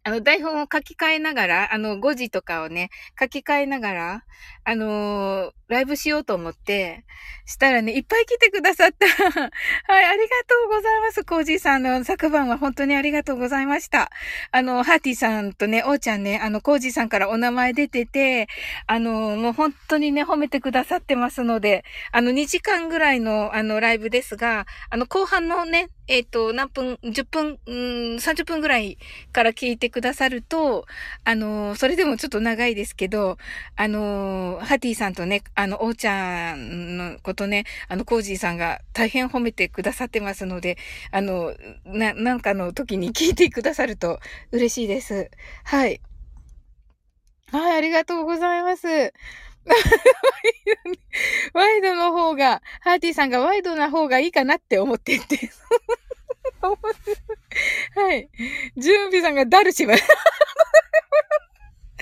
[0.06, 4.24] あの、台本を書き換えながら、あの、5時とかをね、書き換えながら、
[4.66, 7.06] あのー、ライブしようと思って、
[7.45, 9.08] したらね、いっぱい来てくださった。
[9.08, 11.24] はい、ありがとうございます。
[11.24, 14.12] コージーさんの昨晩は本当にありがとうございました。
[14.51, 18.47] あの、ハーティーさんとね、おーちゃんね、あの、コージーさんからお名前出てて、
[18.88, 27.76] あの、もう本当にね、褒めてくださってますので、あの、2時間ぐらいの、あの、ライブですが、あの、後半のね、えっ、ー、と、何分、10分、うん、
[28.18, 28.97] 30分ぐらい
[29.32, 30.86] から聞いてくださると、
[31.24, 33.38] あの、それでもちょっと長いですけど、
[33.78, 40.78] あの、ハティさんとね、あの、おーちゃんのことね、あの、コージーさんが大変褒めてくださってますので、
[41.12, 44.20] あの、な、なんかの時に聞いてくださると
[44.52, 45.30] 嬉しいです。
[45.64, 46.02] はい。
[47.52, 48.88] はい、ありがとうございます。
[51.54, 55.52] ワイドの方が、ハーティーさんがワイドな方がいいかなって思ってって。
[57.95, 58.30] はい。
[58.78, 59.93] 準備さんがダルシム。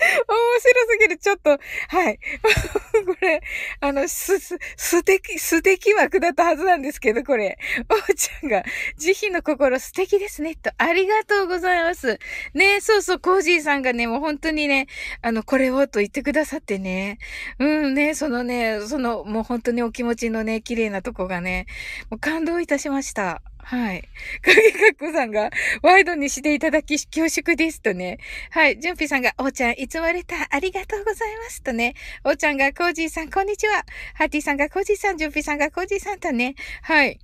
[0.01, 1.17] 面白すぎる。
[1.17, 2.19] ちょっと、はい。
[3.05, 3.41] これ、
[3.79, 7.57] あの、す、す、素敵、素敵枠だったはずなんですけど、これ。
[7.89, 8.63] おうちゃんが、
[8.97, 10.71] 慈悲の心素敵ですね、と。
[10.77, 12.19] ありがとうございます。
[12.53, 14.87] ねそうそう、コージーさんがね、もう本当にね、
[15.21, 17.19] あの、これをと言ってくださってね。
[17.59, 21.67] うんね、そのね、その、もう本当にお気持ちのね、綺麗なとこがね、
[22.09, 23.41] もう感動いたしました。
[23.63, 24.03] はい。
[24.41, 25.49] 影かっこさんが、
[25.81, 28.19] ワイドにしていただき、恐縮ですとね。
[28.49, 28.79] はい。
[28.79, 30.35] じゅんぴさんが、おーちゃん、いつもれた。
[30.49, 31.93] ありがとうございますとね。
[32.23, 33.85] おーちゃんが、コージーさん、こんにちは。
[34.15, 36.55] ハーティさんが、コージーさん、じゅんぴさんが、コージーさんとね。
[36.81, 37.19] はい。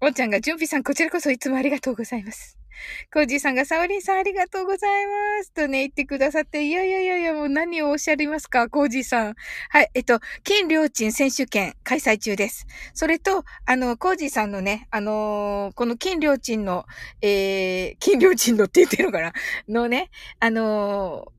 [0.00, 2.59] おーちゃんが、じゅんぴさん、こちらこそいつもありがとうございます。
[3.12, 5.12] コージーさんが、サオリンさんありがとうございま
[5.42, 5.52] す。
[5.52, 9.34] とね、言ってくださって、いやいやいやいや、もう何をおっしゃりますか、コージーさん。
[9.70, 12.66] はい、えっと、金良鎮選手権開催中です。
[12.94, 16.86] それと、あの、コージーさんのね、あのー、この金良鎮の、
[17.22, 19.32] えー、金良鎮のって言ってるのかな？
[19.68, 21.30] のね、あのー、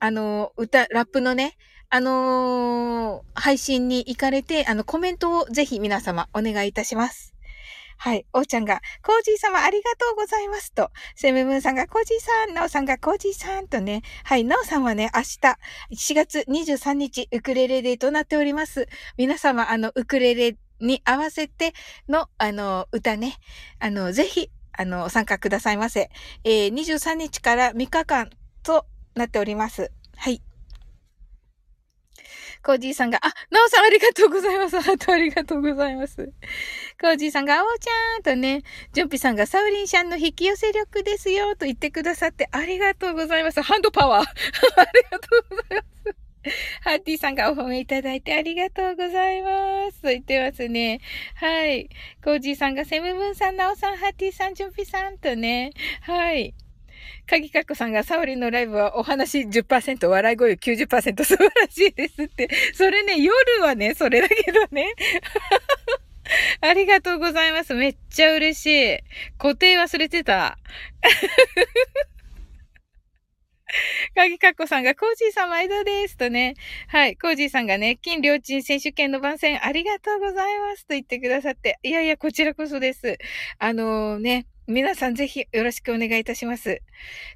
[0.00, 1.56] あのー、歌、ラップのね、
[1.90, 7.33] あのー、配信に行かれて、あの、コメントをぜひ皆様お願いいたします。
[8.04, 8.26] はい。
[8.34, 10.90] おーちゃんが、コージー様ありがとうございますと。
[11.16, 14.02] セムムーンさんがコージーさん、ナオさんがコージーさんとね。
[14.24, 14.44] はい。
[14.44, 18.88] ナオさんはね、明日、4月23日、ウクレレデーとなっております。
[19.16, 21.72] 皆様、あの、ウクレレに合わせて
[22.06, 23.38] の、あの、歌ね。
[23.78, 26.10] あの、ぜひ、あの、参加くださいませ。
[26.44, 28.28] えー、23日から3日間
[28.62, 28.84] と
[29.14, 29.90] なっております。
[30.14, 30.42] はい。
[32.64, 34.80] コージーさんが、あ、なおさんありがとうございます。
[34.80, 36.32] ハートありがとうございます。
[36.98, 38.62] コージーさんが、あおちゃんとね、
[38.94, 43.60] ジョンピさんが、サウリンシャンの引き寄せ力ですよと言ってくださってありがとうございます。
[43.60, 46.16] ハンドパワー ありがとうございます。
[46.82, 50.00] ハッティさんがお褒めいただいてありがとうございます。
[50.00, 51.00] と言ってますね。
[51.36, 51.88] はい。
[52.22, 55.72] コージーさんがセムブンさん、ナオさん、ハッティさん、ジョンピさんとね。
[56.02, 56.54] はい。
[57.28, 62.48] かぎかっこさんがサオリンのライブはお話10%、笑い声90%素晴らしいですって。
[62.74, 64.92] それね、夜はね、それだけどね。
[66.60, 67.74] ありがとうございます。
[67.74, 68.98] めっちゃ嬉しい。
[69.38, 70.58] 固定忘れてた。
[74.14, 76.54] かぎかっこさんが、コージーさん毎度ですとね。
[76.88, 77.16] はい。
[77.16, 81.78] コージーさんがね、金両鎮選手権の番宣ありがとうございますと言ってくださって。
[81.82, 83.18] いやいや、こちらこそです。
[83.58, 86.80] あのー、ね、皆さんぜひよろしくお願いいたします。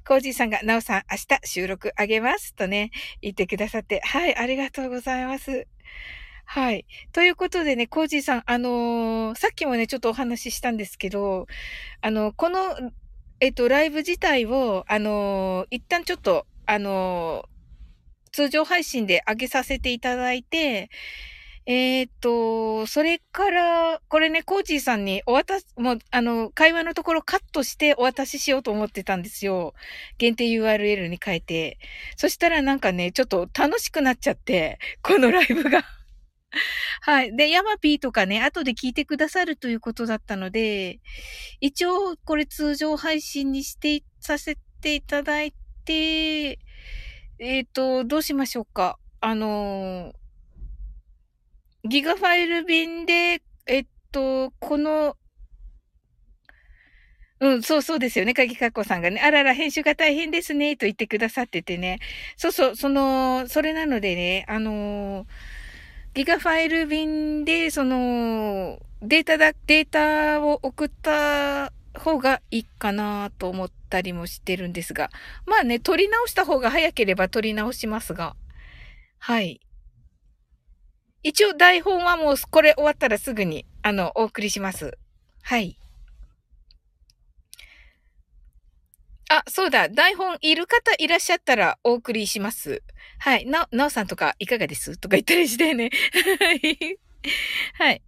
[0.07, 2.89] コージーさんが、なおさん明日収録あげますとね、
[3.21, 5.67] 言ってくださって、はい、ありがとうございます。
[6.45, 6.87] はい。
[7.13, 11.45] ということでね、コージーさん、あのー、さっきもね、ちょっとお話ししたんですけど、
[12.01, 12.75] あの、この、
[13.39, 20.89] えっと、ライブ自体を、あのー、一旦ちょっと、あのー、通常配信で上げさせていただいて、
[21.71, 29.75] えー、と、それから、これね、コーチーさんにお渡す、もう、あの、会話のところカットしてお渡ししようと思ってたんですよ。
[30.17, 31.77] 限定 URL に変えて。
[32.17, 35.83] そしたらなんかね、ちょっと楽しくなっちゃって、このライブが
[37.01, 37.35] はい。
[37.35, 40.99] で、ヤマピーとかね、後で聞いてくださるということだったので、
[41.59, 45.53] 一応、これ通常配信にして、させていただい
[45.85, 46.57] て、
[47.37, 48.97] えっ、と、どうしましょうか。
[49.21, 50.13] あの
[51.85, 55.15] ギガファイル便で、えっと、この、
[57.41, 58.33] うん、そうそうですよね。
[58.33, 59.21] 鍵かっこさんがね。
[59.21, 61.99] あらら、編集が大変ですね、と言ってくださっててね。
[62.35, 65.25] そうそう、その、それなのでね、あの
[66.13, 75.09] ギガファイル便で、その、データだ、データを送った方がいいかなと思ったりもしてるんですが。
[75.45, 78.35] まあね、取り直した方が早ければ取り直しますが。
[79.19, 79.61] はい。
[81.23, 84.97] 一応台本はもうこれ終わったらすぐに、あの、お送りします。
[85.41, 85.77] はい。
[89.31, 89.89] あ、そうだ。
[89.89, 92.81] 台本いる方いらっしゃったらお送りします。
[93.19, 93.45] はい。
[93.45, 94.97] な、なおさんとかいかがです？
[94.97, 95.91] とか言ったりしてね。
[96.39, 96.99] はい。
[97.73, 98.01] はい。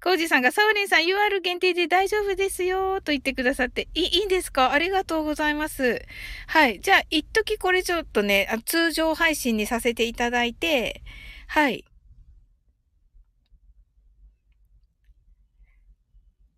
[0.00, 4.70] コージさんが、サオリンさん UR 限定で大丈夫ですよと言ってくださって、いい、いいんですか？
[4.70, 6.02] ありがとうございます。
[6.46, 6.78] はい。
[6.80, 11.02] じゃあ、一時これちょっとね、通常配信にさせていただいて、
[11.46, 11.84] はい。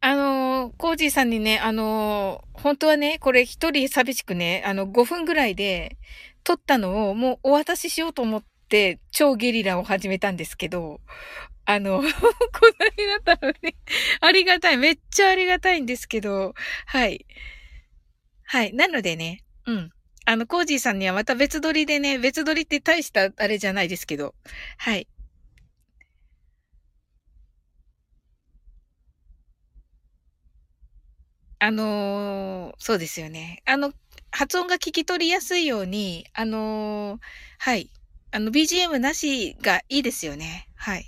[0.00, 5.98] あのー、コージーさんにね、あのー、本当はね、これ一人寂しくね、あの、5分ぐらいで
[6.44, 11.00] 撮ったのをもうお渡ししようと思って、超ゲリラを始めたんですけど、
[11.64, 12.12] あの、 こんな
[12.96, 13.74] になったのに
[14.20, 14.76] ありがたい。
[14.78, 16.54] めっちゃありがたいんですけど、
[16.86, 17.26] はい。
[18.44, 18.72] はい。
[18.74, 19.95] なのでね、うん。
[20.26, 24.34] あの、コージーさんにはまた別撮りでね、別撮りって大したあれじゃないですけど。
[24.76, 25.08] はい。
[31.60, 33.62] あのー、そうですよね。
[33.66, 33.92] あの、
[34.32, 37.20] 発音が聞き取りやすいように、あのー、
[37.58, 37.90] はい。
[38.32, 40.68] あの、BGM なしがいいですよね。
[40.74, 41.06] はい。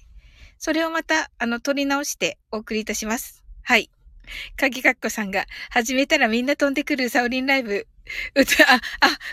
[0.59, 3.45] それをまた、あの、取り直してお送りいたします。
[3.63, 3.91] はい。
[4.57, 7.89] かぎかっこさんが、始めたらみんな飛んでくるサオリンライブ。
[8.35, 8.81] 歌、あ、あ、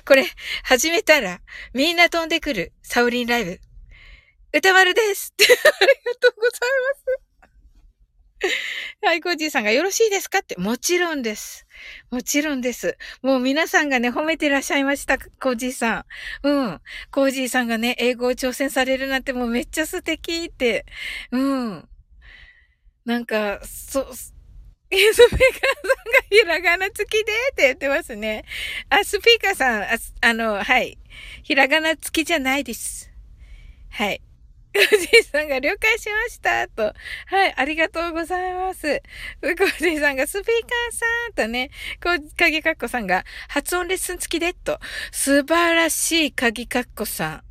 [0.06, 0.26] これ、
[0.64, 1.42] 始めたら
[1.74, 3.60] みんな飛んでくるサオリンライブ。
[4.54, 5.48] 歌丸です あり
[6.06, 6.60] がとうござい
[8.44, 8.56] ます。
[9.02, 11.66] はい、コージーさんがよろしいですかって、もちろんです。
[12.10, 12.98] もちろんです。
[13.22, 16.06] もう皆さんがね、褒めてらっしゃいました、コージーさ
[16.44, 16.48] ん。
[16.48, 16.82] うん。
[17.12, 20.86] コージーさんがね、英語を挑戦されるなんてもうめっちゃ素敵って。
[21.32, 21.90] うん。
[23.06, 24.08] なんか、そ、
[24.92, 25.42] スピーカーさんが
[26.30, 28.46] ひらがな付きでって言ってますね。
[28.90, 29.88] あ、スピーカーさん、あ
[30.22, 30.98] あの、はい。
[31.44, 33.12] ひらがな付きじゃないです。
[33.90, 34.22] はい。
[34.76, 36.68] コージーさんが了解しました。
[36.68, 36.94] と。
[37.28, 39.02] はい、ありがとうございます。
[39.42, 40.52] コージーさんがスピーカー
[40.92, 41.72] さんとね、
[42.04, 44.80] こう、鍵かっこさんが発音レッスン付きでと。
[45.12, 47.44] 素晴らしい鍵かっこさん。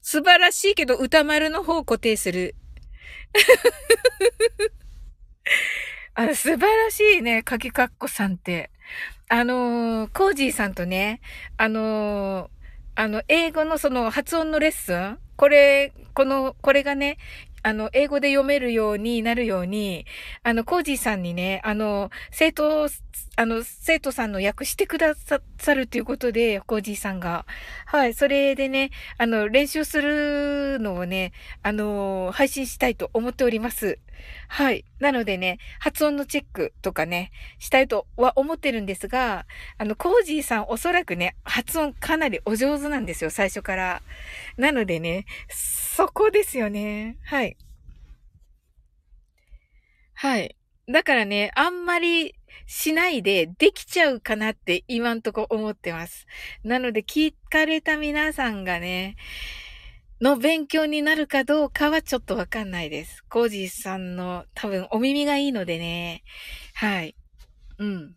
[0.00, 2.56] 素晴らしいけど歌丸の方を固定する。
[6.14, 8.70] あ素晴らしいね、鍵かっこさんって。
[9.30, 11.22] あのー、コージーさんとね、
[11.56, 12.48] あのー、
[12.96, 17.16] あの、英語のその発音のレッスンこれ、この、これがね、
[17.62, 20.04] あの、英語で読めるようになるように、
[20.42, 22.88] あの、コージーさんにね、あの、生徒、
[23.36, 27.46] あの、生徒さんの役してくださるということで、コージーさんが。
[27.86, 31.32] はい、それでね、あの、練習するのをね、
[31.62, 33.98] あの、配信したいと思っております。
[34.48, 34.84] はい。
[34.98, 39.46] なのでね、発音のチェックとかね、したいとは思ってるんですが、
[39.78, 44.02] あの、コージーさんおそらくね、発音かなりお上手なんですよ、最初から。
[44.56, 47.16] なのでね、そこですよね。
[47.24, 47.56] はい。
[50.14, 50.56] はい。
[50.88, 52.34] だからね、あんまり
[52.66, 56.26] しないでできちゃうかなって今んとこ思ってます。
[56.64, 59.16] なので聞かれた皆さんがね、
[60.22, 63.24] の勉強になるかどうかはちょっとわかんないです。
[63.28, 66.22] コージーさんの多分お耳がいいのでね。
[66.74, 67.16] はい。
[67.78, 68.14] うん。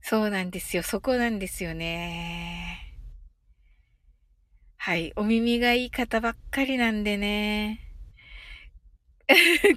[0.00, 0.82] そうなんですよ。
[0.82, 2.96] そこなんですよね。
[4.78, 5.12] はい。
[5.16, 7.93] お耳がいい方ばっかりなんでね。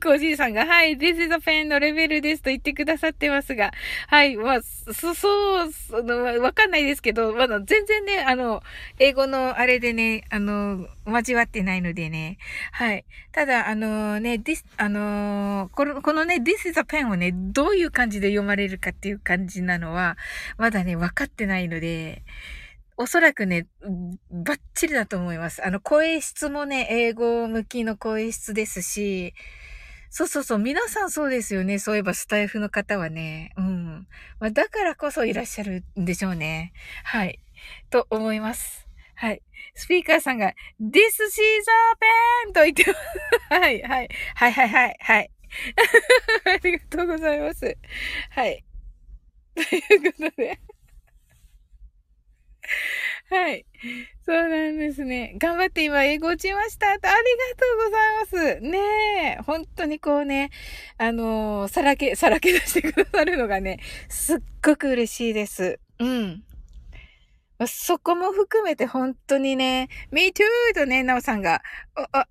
[0.03, 3.71] コージーさんが、はい、This is a pen のレベルですと言ってくださってますが、
[4.07, 8.61] はい、まあ、そ、そう、その、わかんないですけど、まだ全然ね、あの、
[8.99, 12.37] 英語のあれでね、あの、交わってないのでね、
[12.73, 13.05] はい。
[13.31, 20.17] ただ、あのね、this, あのこの、このね、This is a pen をね、どういう感じで読まれるかっていう感じなのは、
[20.57, 22.23] まだね、わかってないので、
[22.97, 23.67] おそらくね、
[24.31, 25.63] バッチリだと思います。
[25.63, 29.35] あの、声質もね、英語向きの声質ですし、
[30.09, 31.77] そうそうそう、皆さんそうですよね。
[31.77, 33.53] そういえばスタイフの方はね。
[33.55, 34.07] うん。
[34.39, 36.73] まあ、だからこそいらっしゃるんでしょうね。
[37.03, 37.39] はい。
[37.91, 38.87] と思います。
[39.13, 39.43] はい。
[39.75, 41.21] スピーカーさんが、This is
[42.47, 42.53] a pen!
[42.53, 42.99] と言ってます。
[43.61, 44.09] はい、はい。
[44.35, 45.31] はい、はい、はい、はい。
[46.45, 47.77] ありがとうございます。
[48.31, 48.65] はい。
[49.53, 50.59] ということで。
[53.30, 53.65] はい。
[54.26, 55.36] そうなんですね。
[55.38, 58.59] 頑張って今英語打ちましたありがとうございます。
[58.61, 59.41] ねえ。
[59.43, 60.49] 本当にこうね、
[60.97, 65.80] あのー、さらけ、さらけ出してくださるのがね、すっごく嬉しいです。
[65.99, 66.43] うん。
[67.65, 70.43] そこも含めて本当にね、me too
[70.76, 71.63] とね、なおさんが、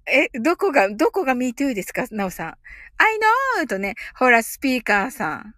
[0.07, 2.05] え、どこが、どこが me too ですか？
[2.13, 2.59] なおさん。
[2.99, 3.19] I
[3.63, 5.55] know とね、ほら、スピーカーさん。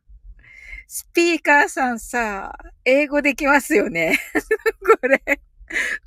[0.91, 4.19] スピーカーさんさ、英語できますよね。
[5.03, 5.19] これ。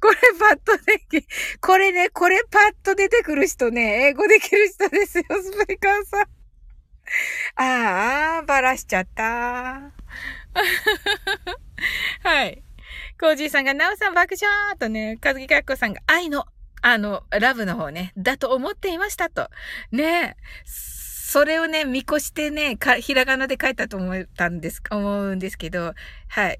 [0.01, 1.27] これパッとでき、
[1.59, 6.21] これね、これパッと出てくる人ね、英語できる人ですよ、スピーカーさん。
[7.63, 9.23] ああ、バラしちゃった。
[12.23, 12.63] はい。
[13.19, 16.47] コージーさんが、ナオさん爆笑とね、カズキカッコさんが、愛の、
[16.81, 19.47] あの、ラブの方ね、だと思っていましたと。
[19.91, 20.37] ね
[21.31, 25.93] それをね、見越してね、か、ひらがなで書いたと思ったんです、思うんですけど、
[26.27, 26.59] はい。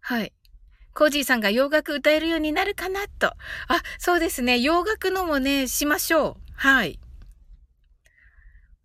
[0.00, 0.32] はい。
[0.94, 3.26] コージーさんが洋楽歌えるようになるかなと。
[3.26, 3.36] あ、
[3.98, 4.60] そうですね。
[4.60, 6.52] 洋楽のもね、しましょう。
[6.54, 6.98] はい。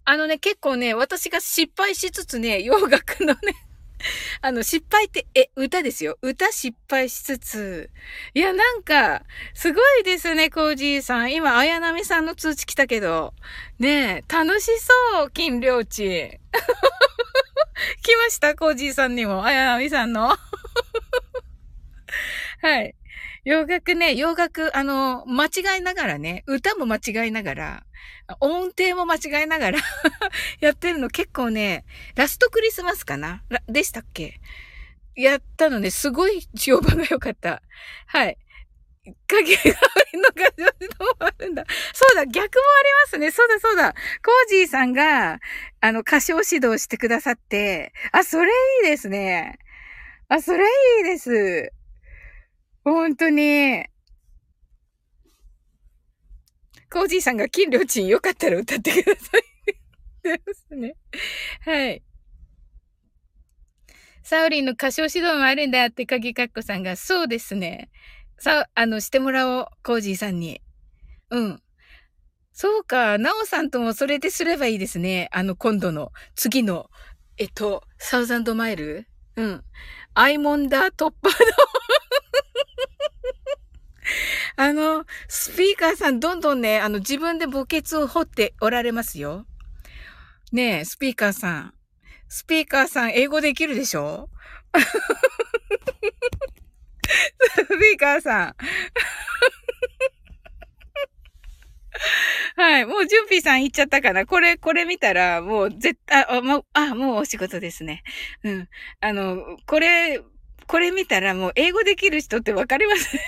[0.05, 3.39] あのね、結構ね、私が失敗しつつね、洋楽のね
[4.41, 6.17] あの、失敗って、え、歌ですよ。
[6.21, 7.89] 歌失敗しつつ。
[8.33, 9.23] いや、なんか、
[9.53, 11.33] すごいですね、コージーさん。
[11.33, 13.33] 今、綾波さんの通知来たけど。
[13.79, 16.01] ねえ、楽しそう、金良地。
[18.03, 20.37] 来ましたコージーさんにも、綾波さんの。
[22.61, 22.95] はい。
[23.43, 27.83] 洋楽ね、洋楽、あの、間違いながらね、歌も間違いながら、
[28.39, 29.79] 音程も間違いながら
[30.61, 31.83] やってるの結構ね、
[32.15, 34.39] ラストクリスマスかなでしたっけ？
[35.15, 37.61] やったのね、すごい評判が良かった。
[38.07, 38.37] はい。
[39.27, 39.61] 影が
[40.13, 40.65] の感情
[41.05, 41.65] もあるんだ。
[41.93, 43.31] そうだ、逆もありますね。
[43.31, 43.93] そうだ、そうだ。
[43.93, 45.39] コージーさんが、
[45.81, 48.51] あの、歌唱指導してくださって、あ、それ
[48.83, 49.57] いいですね。
[50.29, 51.73] あ、それいいです。
[52.83, 53.85] 本当に。
[56.91, 59.43] コージーさんが金良鎮よかったら歌ってください。
[60.23, 60.95] ですね。
[61.61, 62.03] はい。
[64.23, 67.89] サオリンの歌唱指導もあるんだって鍵かっこさんが、そうですね。
[68.37, 70.61] さ、あの、してもらおう、コージーさんに。
[71.29, 71.61] うん。
[72.53, 75.29] そうか、ナオさんともそれですればいいですね。
[75.31, 76.89] あの、今度の、次の、
[77.37, 79.07] えっと、サウザンドマイル？
[79.37, 79.63] うん。
[80.13, 81.35] アイモンダー突破の
[84.57, 89.45] あの、スピーカーさんどんどんね、あの、自分で墓穴を掘っておられますよ。
[90.51, 91.73] ねえ、スピーカーさん。
[92.27, 94.29] スピーカーさん、英語できるでしょ？
[97.55, 98.55] スピーカーさん。
[102.55, 102.85] はい。
[102.85, 104.25] もう、ジュンピーさん言っちゃったかな。
[104.25, 108.03] これ、これ見たら、もう、絶対、あ、もう、あ、もうお仕事ですね。
[108.43, 108.69] うん。
[109.01, 110.21] あの、これ、
[110.71, 113.21] これ見たら、もう、英語できる人ってわかりますよ。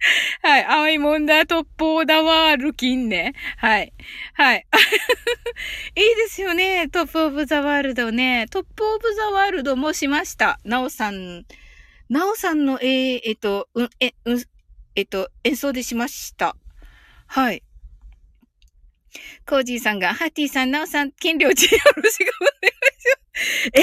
[0.44, 0.64] はい。
[0.66, 3.32] 青いもんだ、トップオーダワール金ね。
[3.56, 3.94] はい。
[4.34, 4.66] はい。
[5.96, 6.90] いいですよね。
[6.90, 8.44] Top of the World ね。
[8.50, 10.60] Top of the World もしました。
[10.64, 11.46] なおさん。
[12.10, 14.44] なおさんの、えー、えっと、うん、え、うん、
[14.96, 16.58] えっと、演奏でしました。
[17.26, 17.62] はい。
[19.46, 22.66] コージーさんが、ハッティさん、ナオさん、金量値よろしくお願い
[23.00, 23.19] します。
[23.74, 23.82] えー、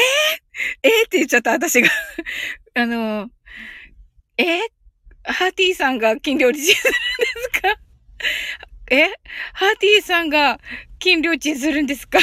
[0.84, 1.90] えー、って言っちゃった、私が。
[2.76, 3.30] あの、
[4.38, 4.60] えー、
[5.24, 6.96] ハーティーさんが金料理人するんで
[7.42, 7.76] すか？
[8.92, 9.12] え
[9.54, 10.60] ハーティーさんが
[11.00, 12.20] 金料賃するんですか？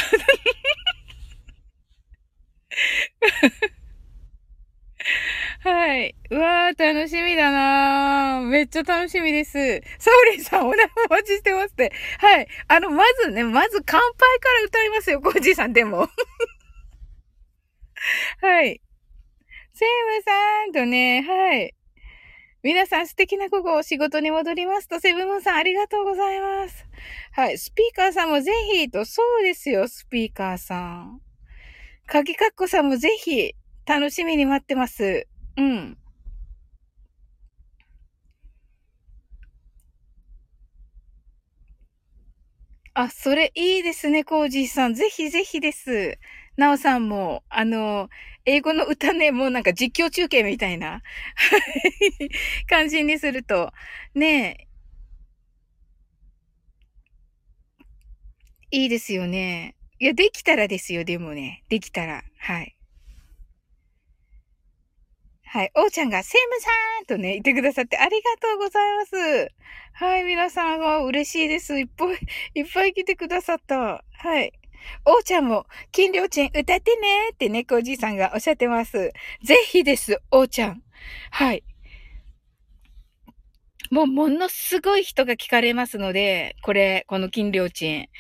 [5.61, 6.15] はい。
[6.31, 8.47] うわー、楽しみだなー。
[8.47, 9.83] めっちゃ楽しみです。
[9.99, 11.93] サオリンさん、お名お待ちしてますって。
[12.19, 12.49] はい。
[12.69, 16.09] あの、まずね、まず乾杯から歌いますよ、コージーさんでも。
[18.41, 18.81] はい。
[19.73, 21.75] セイムさんとね、はい。
[22.63, 26.87] 皆さん素敵な午後を、仕事に戻りますと、セブンムーンさんありがとうございます。
[27.33, 27.59] はい。
[27.59, 31.21] スピーカーさんもぜひと、そうですよ、スピーカーさん。
[32.07, 33.55] 鍵かっこさんもぜひ、
[33.87, 35.27] 楽しみに待ってます。
[35.57, 35.99] うん。
[42.95, 44.95] あ、それいいですね、コージーさん。
[44.95, 46.17] ぜひぜひです。
[46.57, 48.09] なおさんも、あの、
[48.45, 51.03] 英語の歌ね、もうなんか実況中継みたいな
[52.69, 53.73] 感じにすると、
[54.15, 54.69] ね
[58.71, 59.75] え、いいですよね。
[59.99, 61.65] いや、できたらですよ、でもね。
[61.71, 62.23] できたら。
[62.39, 62.77] はい。
[65.45, 65.71] はい。
[65.77, 66.71] おーちゃんが、セムさ
[67.03, 69.53] んとね、言ってくださってありがとうございます。
[69.93, 71.79] はい、皆さんが嬉しいです。
[71.79, 72.19] いっぱい、
[72.55, 74.05] いっぱい来てくださった。
[74.13, 74.53] はい。
[75.05, 79.13] おーちゃんも、金良ちん歌ってねって猫おじいさんがおっしゃってます。
[79.43, 80.83] ぜひです、おーちゃん。
[81.31, 81.65] はい。
[83.91, 88.09] もうものすごい人が聞かれますので、これ、この金良ちん。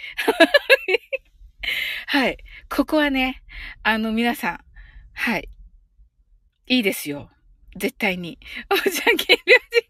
[2.06, 2.36] はい。
[2.68, 3.42] ここはね、
[3.82, 4.58] あの皆さん、
[5.14, 5.48] はい。
[6.66, 7.30] いいですよ。
[7.76, 8.38] 絶対に。
[8.70, 9.40] おーちゃん、金良ち
[9.80, 9.84] ん。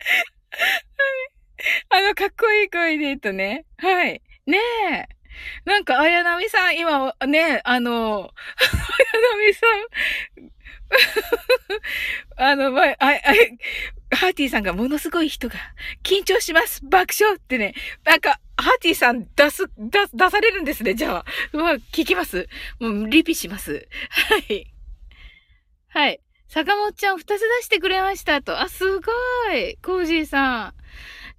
[1.90, 3.66] あの、かっこいい声で言うとね。
[3.78, 4.22] はい。
[4.50, 4.58] ね
[4.92, 5.08] え。
[5.64, 9.66] なんか、綾波さん、今、ね、あの、綾波さ
[10.46, 10.50] ん、
[12.36, 13.06] あの、まあ、あ、
[14.12, 15.54] あ、ハーティーさんがものすごい人が
[16.02, 17.74] 緊張します爆笑ってね、
[18.04, 21.56] なんか、ハーティーさん出す、出、出されるんですね、じゃあ。
[21.56, 22.48] まあ、聞きます。
[22.80, 23.88] もう、リピします。
[24.10, 24.66] はい。
[25.88, 26.20] はい。
[26.48, 28.60] 坂本ちゃん二つ出してくれましたと。
[28.60, 29.12] あ、すご
[29.54, 29.76] い。
[29.82, 30.79] コージーさん。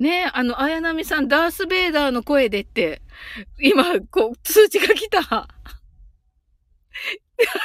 [0.02, 3.04] ねえあの、綾波さん、ダース・ベイダーの声でって、
[3.62, 5.22] 今、こう、通知が来た。
[5.22, 5.48] ハ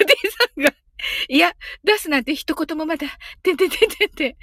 [0.06, 0.74] ディさんが、
[1.28, 3.06] いや、出すなんて一言もまだ、
[3.42, 4.36] てんてんてんてんて。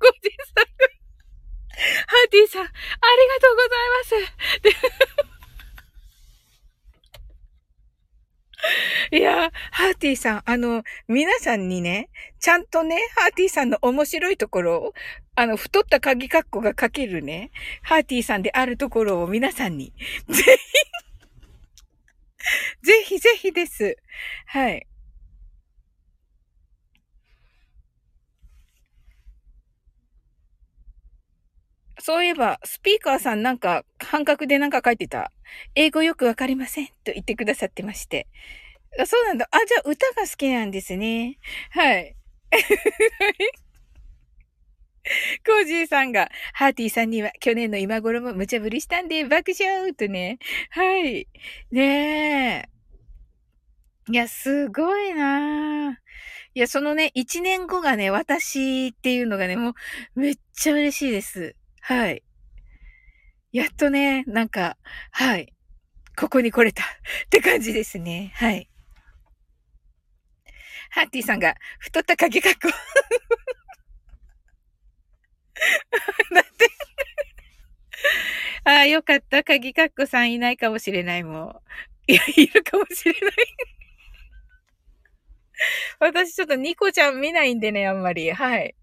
[0.00, 0.86] ごじさんが、
[2.06, 2.72] ハーティーさん、あり
[3.28, 5.31] がとうございます。
[9.10, 14.94] いや、ハーティーさん、あの、皆さんにね、ちゃんとね、ハーティーさんの面白いところを、
[15.34, 17.50] あの、太った鍵括弧が書けるね、
[17.82, 19.92] ハーティーさんであるところを皆さんに、
[20.28, 20.42] ぜ
[22.82, 23.96] ひ、ぜひぜひです。
[24.46, 24.86] はい。
[32.04, 35.30] そういえば、スピーカーさんなんか、半角でなんか書いてた。
[35.76, 36.86] 英語よくわかりません。
[37.04, 38.26] と言ってくださってまして。
[38.98, 39.46] あそうなんだ。
[39.52, 41.38] あ、じゃあ歌が好きなんですね。
[41.70, 42.16] はい。
[45.46, 50.40] コージーさんが、ハーティーさんには去年の今頃も無茶ぶりしたんで爆笑とね。
[50.70, 51.28] はい。
[51.70, 52.68] ね
[54.08, 54.12] え。
[54.12, 55.94] いや、すごいなぁ。
[56.54, 59.74] いや、そのね、一年後がね、私っていうのがね、も
[60.16, 61.54] う、めっちゃ嬉しいです。
[61.82, 62.22] はい。
[63.50, 64.76] やっとね、なんか、
[65.10, 65.52] はい。
[66.16, 66.84] ここに来れた
[67.26, 68.32] って感じですね。
[68.36, 68.68] はい。
[70.90, 72.68] ハッティさんが、太った鍵かっこ。
[76.34, 76.68] だって
[78.64, 79.42] ああ、よかった。
[79.42, 81.56] 鍵かっこさんいないかもしれないもん。
[82.06, 83.32] いや、いるかもしれない
[85.98, 88.30] 私ちょっとニコちゃん見ないんでね、あんまり。
[88.30, 88.76] はい。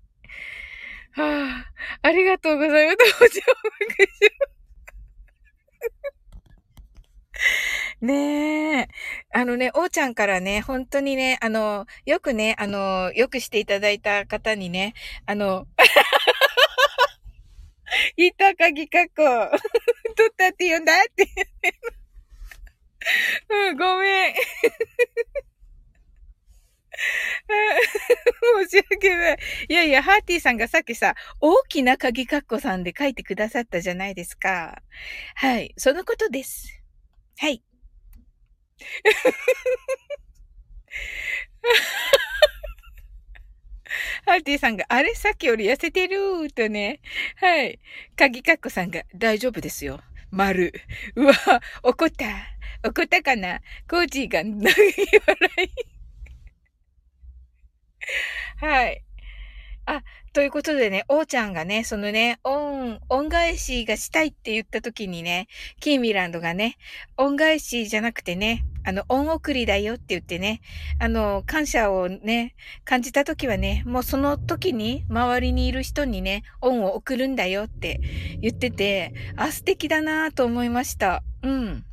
[1.12, 2.98] はあ、ありがとうございます。
[3.22, 3.26] お
[8.04, 8.88] 上ねえ。
[9.34, 14.94] あのね、おーちゃんからね、本当にね、あの、よくね、あの、よくしていただいた方にね、
[15.26, 15.68] あの、
[18.18, 19.14] いた鍵かっこ、
[20.16, 21.28] 取ったって言うんだって。
[23.50, 24.36] うん、ごめん。
[28.68, 29.38] 申し訳ない。
[29.70, 34.82] いやいや、ハーティーさんがさっきさ、大きな鍵カッコさんで書いてくださったじゃないですか。
[35.36, 35.74] はい。
[35.78, 36.82] そのことです。
[37.38, 37.64] はい。
[44.26, 47.02] ハーティーさんが、あれさっきより痩せてるーとね。
[47.38, 47.80] はい。
[48.16, 50.02] 鍵カッコさんが、大丈夫ですよ。
[50.32, 50.74] 丸。
[51.16, 51.34] うわ、
[51.84, 52.26] 怒った。
[52.88, 53.60] 怒ったかな
[53.90, 54.66] コージーが、投げ
[55.26, 55.89] 笑い。
[58.58, 59.04] はい。
[59.86, 60.04] あ、
[60.34, 65.48] ということでね、おーちゃんがね、そのね、恩、恩返しがしたいって言った時にね、
[65.80, 66.78] キーミランドがね、
[67.18, 70.62] 恩返しじゃなくてね、あの、恩送りだよって言ってね、
[71.00, 72.56] あの、感謝をね、
[72.86, 78.00] 感じた時はね、もうその時に、周りにいる人にね、恩を送るんだよって
[78.42, 81.24] 言ってて、あ、素敵だなぁと思いました。
[81.42, 81.84] うん。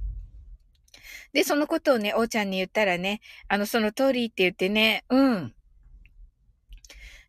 [1.32, 5.55] で、そのことをね、おーちゃんに言ったらね、あの、その通りって言ってね、うん。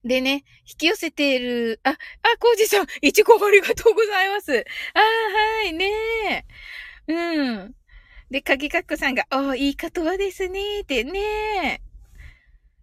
[0.07, 1.95] でね、引き寄せている、あ、あ、
[2.39, 4.65] コージさん、いちごありがとうございます。
[4.93, 6.45] あはい、ね
[7.07, 7.13] え。
[7.13, 7.75] うん。
[8.31, 11.81] で、鍵かっこさんが、おいい言葉ですね、ってね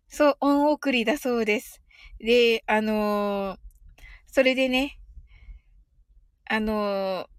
[0.09, 1.83] そう、恩送りだそうです。
[2.21, 3.59] で、あのー、
[4.27, 4.99] それでね、
[6.49, 7.34] あのー、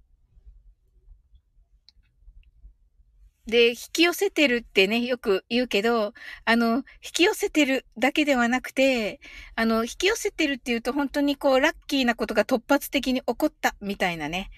[3.48, 6.14] で、引き寄せてるってね、よく言うけど、
[6.46, 9.20] あの、引き寄せてるだけではなくて、
[9.56, 14.50] あの、引き寄せてるっていうと本当にこう、ラッキーなことが突発的に起こったみたいなね、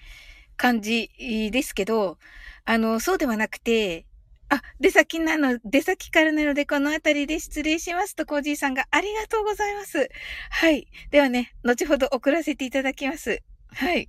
[0.56, 1.10] 感じ
[1.52, 2.18] ですけど、
[2.64, 4.06] あの、そうではなくて、
[4.50, 10.08] あ、出先なの、出先からなのでこの辺りで失礼しますと、コージーさんがありがとうございます。
[10.50, 10.88] はい。
[11.10, 13.42] ではね、後ほど送らせていただきます。
[13.74, 14.08] はい。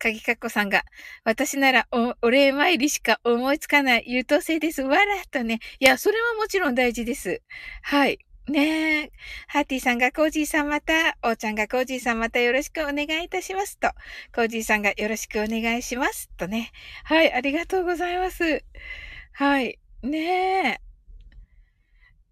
[0.00, 0.84] 鍵かっこさんが、
[1.24, 4.82] 私ならお、礼参りしか思いつかない優等生です。
[4.82, 5.60] わらっとね。
[5.78, 7.42] いや、それはもちろん大事です。
[7.82, 8.18] はい。
[8.48, 9.12] ねえ。
[9.46, 13.90] ハーティーさんがコージーさんまた、おーちゃんがコージーさんまたよろしくお願いいたしますと、
[14.34, 16.72] コージーさんがよろしくお願いしますとね。
[17.04, 18.64] はい、ありがとうございます。
[19.32, 19.78] はい。
[20.02, 20.80] ね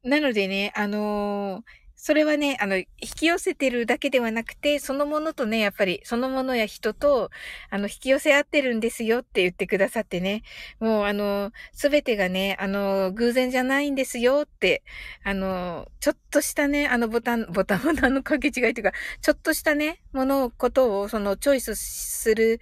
[0.05, 0.09] え。
[0.09, 1.63] なのでね、あのー、
[2.01, 7.31] それはね、あの、引き寄せてるだけではなくて、そのものとね、やっぱり、そのものや人と、
[7.71, 10.43] あの、引き寄せ合ってるんですよって言ってくださってね、
[10.79, 14.85] もう、あの、すべてがね、あの、偶然じゃないんですよって、
[15.25, 22.61] あの、ちょっとしたね、あのボタン、ボタン、ボタンの掛け違いというか、ちょっとしたね、ものを、ことを、その、チョイスする、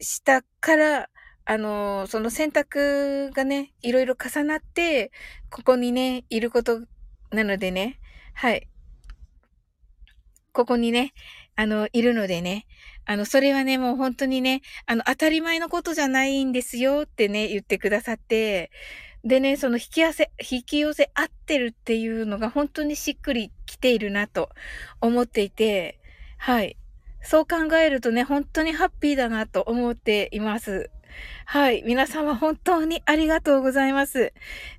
[0.00, 1.08] したから、
[1.44, 5.12] あの、その選択がね、いろいろ重なって、
[5.48, 6.80] ここにね、いること
[7.30, 8.00] なのでね、
[8.34, 8.68] はい。
[10.52, 11.12] ここにね、
[11.56, 12.66] あの、いるのでね、
[13.04, 18.70] あの、それはね、もう本当にね、あの、当たり前のことじゃないんですよってね、言ってくださって、
[19.24, 24.50] でね、その引き寄せ、引き寄せ合ってるっていうのが本当にしっくりきているなと
[25.00, 26.00] 思っていて、
[26.38, 26.76] はい。
[27.22, 30.90] そう考えるとね、本当にハッピーだなと思っています。
[31.46, 31.82] はい。
[31.84, 34.32] 皆様本当にありがとうございます。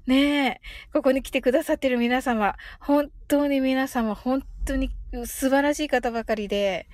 [0.07, 0.61] ねえ。
[0.91, 4.89] ここに来てくださってる皆様、本当に皆様、本当に
[5.25, 6.87] 素晴らしい方ばかりで、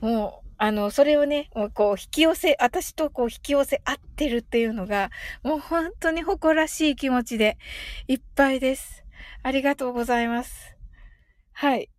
[0.00, 5.10] もう、あの、それをね、もうこう、引き寄せ、私とこう、引き寄せ合ってるっていうのが、
[5.42, 7.58] もう本当に誇らしい気持ちで
[8.08, 9.04] いっぱいです。
[9.42, 10.76] ありがとうございます。
[11.52, 11.90] はい。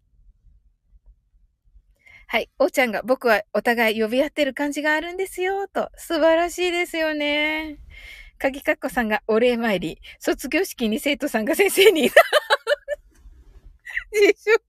[2.27, 2.49] はい。
[2.59, 5.89] おーちゃんが僕はお互い呼び合ってる感じがあるんですよ、と。
[5.95, 7.77] 素晴らしいですよね。
[8.39, 9.99] かぎかっこさんがお礼参り。
[10.19, 12.09] 卒業式に生徒さんが先生に。
[14.11, 14.59] 自粛。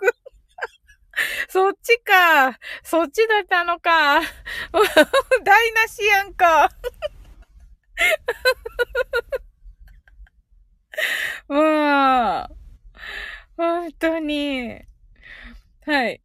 [1.49, 2.59] そっちか。
[2.83, 4.21] そっちだったのか。
[5.45, 6.69] 台無しやんか。
[11.49, 11.57] も
[12.51, 12.57] う、
[13.57, 14.81] 本当に。
[15.87, 16.23] はい。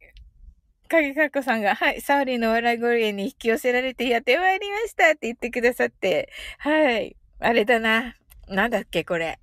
[0.92, 8.14] 影かっこさんが、はい、サウリーの笑い声に引き寄せられてやってまいりましたって言ってくださって、はい、あれだな。
[8.48, 9.38] なんだっけ、これ。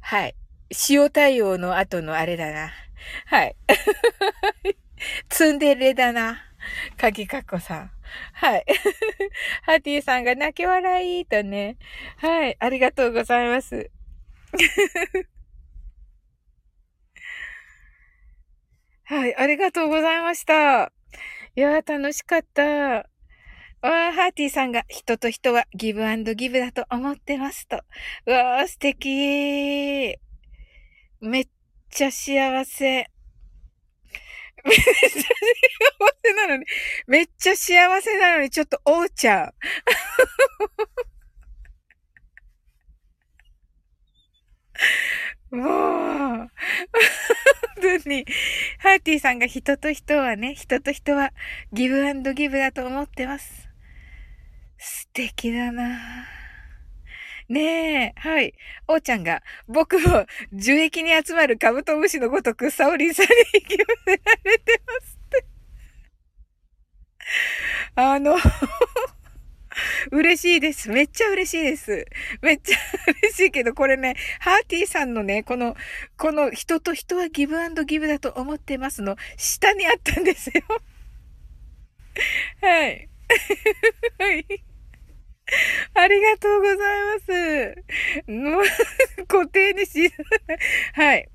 [0.00, 0.34] はい。
[0.88, 2.70] 塩対応の後のあれだな。
[3.26, 3.56] はい。
[5.28, 6.42] ツンデレだな。
[6.96, 7.90] 鍵かっこさん。
[8.32, 8.64] はい。
[9.62, 11.76] ハティさんが泣き笑いとね。
[12.16, 12.56] はい。
[12.58, 13.90] ありがとうございます。
[19.08, 20.92] はい、ありがとうございました。
[21.56, 22.62] いやー、楽しかった。
[22.62, 27.80] わー、ハーティーさんが人と人はギブアンドギブだと思ってますと。
[28.26, 30.18] うわー、素敵
[31.22, 31.48] めっ
[31.88, 33.06] ちゃ幸せ。
[34.64, 35.08] めっちゃ幸
[36.22, 36.66] せなのに、
[37.06, 39.52] めっちゃ幸せなのに、ちょっと、おうちゃん。
[45.50, 46.50] もう、本
[47.80, 48.26] 当に、
[48.78, 51.32] ハーティーさんが人と人はね、人と人は
[51.72, 53.68] ギブアンドギブだと思ってます。
[54.78, 55.98] 素敵だな
[57.48, 58.52] ねえ、はい。
[58.86, 65.46] おーちゃんが、僕も樹液に集まるカブトムシのごとくサオリンさんに引き寄せられてますって。
[67.94, 68.36] あの
[70.12, 70.88] 嬉しいです。
[70.90, 72.06] めっちゃ嬉しいです。
[72.42, 72.78] めっちゃ
[73.22, 75.76] 嬉しいけど、これね、ハーティーさんのね、この、
[76.16, 80.62] この人と人はギブアンドギブだと思ってますの、下にあったんですよ。
[82.60, 83.08] はい。
[85.94, 88.30] ありがとうございます。
[88.30, 90.12] もう、固定にし、
[90.94, 91.28] はい。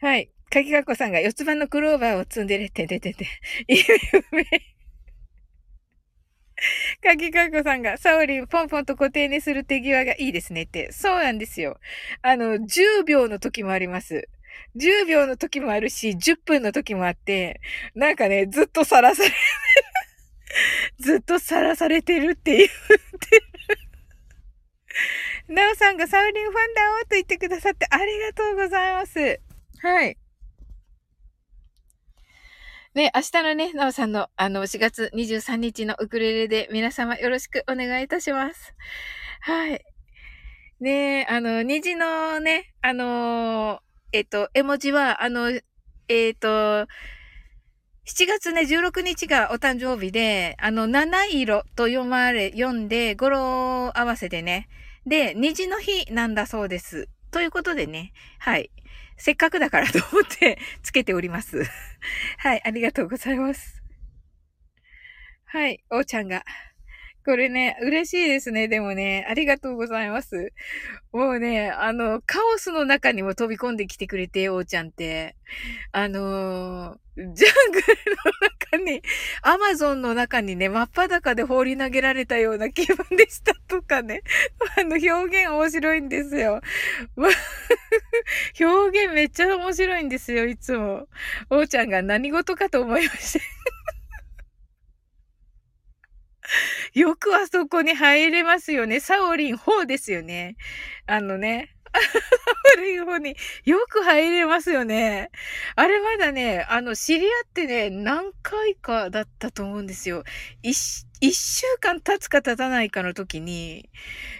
[0.00, 0.30] はい。
[0.50, 3.26] かきがこさんが四つ葉のクローバーを積んでるって出てて、
[3.68, 4.44] 夢。
[7.02, 10.92] かきかこさんが、サオリン、ポンポンと固定にする手際がいいですねって。
[10.92, 11.78] そうなんですよ。
[12.22, 14.28] あの、10秒の時もあります。
[14.76, 17.60] 10秒の時もあるし、10分の時もあって、
[17.94, 19.30] なんかね、ずっとさらされ
[20.98, 23.42] ずっとさらされてるって言ってる。
[25.54, 29.40] なおさんがサウリンファンだおと言ってくださってありがとうございます。
[29.78, 30.16] はい。
[32.92, 38.74] ね、明日のね、なおさんの、あの、4月23日のウクレレで皆様よろしくお願いいたします。
[39.42, 39.84] はい。
[40.80, 43.80] ねあの、虹のね、あの
[44.12, 45.52] えっ、と、絵文字は、あの、
[46.08, 46.86] えっ、と、7
[48.26, 54.68] 月ね、16日がお誕生日で、あの、七色と読まれ、読んで、語呂合わせでね。
[55.06, 57.08] で、虹の日なんだそうです。
[57.30, 58.72] ということでね、はい。
[59.20, 61.62] せっかくだからと思って つけております。
[62.38, 63.82] はい、ありがとうございます。
[65.44, 66.42] はい、おーちゃんが。
[67.24, 68.66] これね、嬉しいですね。
[68.66, 70.52] でもね、ありがとうございます。
[71.12, 75.36] もうね、あの、カオスの中にも飛び込んできてくれて、おーちゃんって。
[75.92, 76.98] あのー、
[77.34, 77.86] ジャングル
[78.76, 79.02] の中に、
[79.42, 84.22] アマゾンの中にね、真っ裸で放り投げられたような気分でしたとかね。
[84.78, 86.62] あの、表現面白いんですよ。
[88.60, 91.06] 表現めっちゃ面白いんですよ、いつも。
[91.50, 93.44] おーちゃんが何事かと思いました。
[96.94, 99.00] よくあそこに入れますよね。
[99.00, 100.56] サオリン4ですよね。
[101.06, 101.74] あのね。
[101.92, 102.00] サ
[102.78, 105.30] オリン4に よく入れますよね。
[105.76, 110.24] あれまだね、あの、知り合ってね、何回かだったと思うんですよ。
[110.62, 110.74] 一、
[111.32, 113.90] 週間経つか経たないかの時に、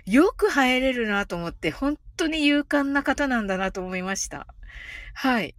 [0.06, 4.46] よく入れるなと思って、本当に勇敢な方なんだなと思いました。
[5.14, 5.54] はい。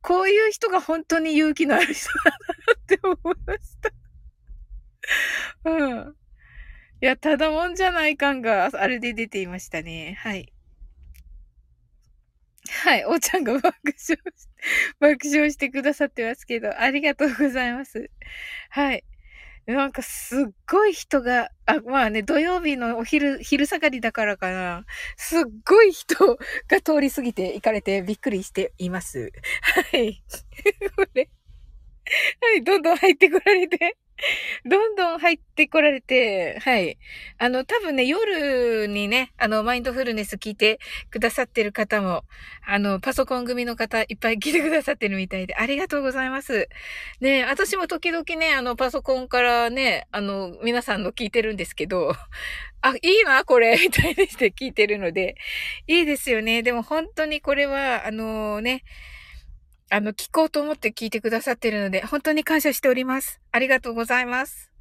[0.00, 2.36] こういう人が本当に勇気のある人だな
[2.74, 4.01] って思いました。
[5.64, 6.16] うん。
[7.02, 10.16] いや、ただもんじゃない感が、あれで出ていましたね。
[10.20, 10.52] はい。
[12.84, 14.16] はい、おーちゃんが爆笑し、
[15.00, 18.10] 爆笑してくださってますけど、ありがとうございます。
[18.70, 19.04] はい。
[19.66, 24.84] なんかすっごい人が、あ、まあね、土曜日のお昼、昼下がりだからかな。
[25.16, 26.36] すっごい人
[26.68, 29.32] が通り過ぎて行かれてびっくりしています。
[29.62, 30.22] はい。
[30.96, 31.30] これ。
[32.40, 33.96] はい、どんどん入ってこられて。
[34.64, 36.98] どんどん入ってこられて、はい。
[37.38, 40.78] あの、多分ね、夜にね、あの、マインドフルネス聞いて
[41.10, 42.24] くださってる方も、
[42.66, 46.68] あの、パソコン組の方いっぱい聞いてくださってるみたいで、ありがとうございます。
[47.20, 52.14] ね、私も時々ね、あの、パソコンからね、あの、皆さんの聞いてるんですけど、
[52.82, 55.36] あ、いいな、これ、みたいにして聞いてるので、
[55.86, 56.62] いいですよね。
[56.62, 58.82] でも本当にこれは、あのね、
[59.92, 63.42] あの、聞こうと思って聞いてくださってるので、本当に感謝しております。
[63.52, 64.72] ありがとうございます。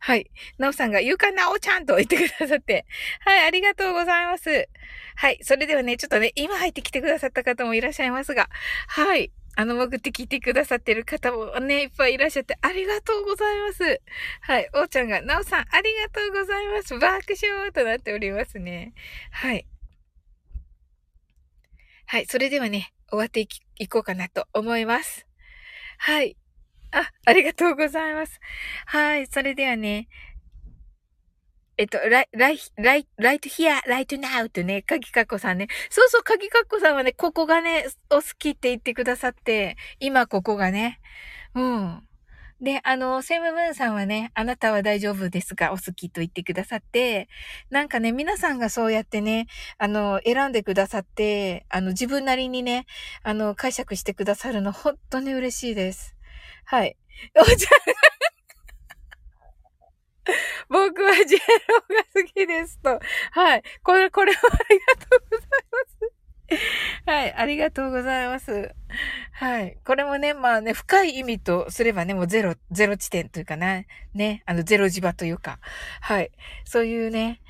[0.00, 0.28] はい。
[0.58, 2.84] なおさんが、ゆかなおちゃんと言ってくださって。
[3.20, 4.68] はい、ありがとうございます。
[5.14, 5.38] はい。
[5.42, 8.48] それではね、ちょっとね、今入ってきてくださった方もいらっしゃいますが、
[8.88, 9.30] はい。
[9.54, 14.02] あの、潜って聞いてくださってる方もね、いっぱいいらっしゃって、ありがとうございます。
[14.40, 14.68] はい。
[14.74, 16.98] おーちゃんが、なおさん、ありがとうございます。
[16.98, 18.94] 爆笑となっておりますね。
[19.30, 19.64] はい。
[22.06, 22.26] はい。
[22.26, 25.26] それではね、終わっていき、いこうかなと思います。
[25.98, 26.36] はい。
[26.92, 28.40] あ、ありがとうございます。
[28.86, 29.26] はい。
[29.26, 30.08] それではね、
[31.78, 32.50] えっと、ライ、ラ
[32.96, 35.68] イ、ライ、トヒア、ライトナウとね、かぎかっこさんね。
[35.90, 41.00] そうそう、かぎかっこさんはね、ここがね、お好きって言ってくださって、今ここがね。
[41.54, 42.08] うん。
[42.60, 47.28] で、あの、セムブーンさんはね、あなたは大丈夫ですが、お好きと言ってくださって、
[47.68, 49.46] なんかね、皆さんがそうやってね、
[49.76, 52.86] あの、選んでくださって、あの、自分なりにね、
[53.22, 56.16] あの、解釈してくださるの、本当に嬉しいです。
[56.64, 56.96] はい。
[57.34, 57.68] おじゃ
[60.68, 61.38] 僕はジェ
[61.68, 62.98] ロが好きですと。
[63.32, 63.62] はい。
[63.82, 65.48] これ、これはありがとうござい
[66.00, 66.15] ます。
[67.06, 68.74] はい、ありがとうございます。
[69.32, 69.78] はい。
[69.84, 73.82] これもね、まあね、深い意味とすればね、もうゼロ、ゼロ地点というかな、
[74.14, 75.58] ね、あの、ゼロ磁場というか、
[76.00, 76.30] はい。
[76.64, 77.40] そういうね、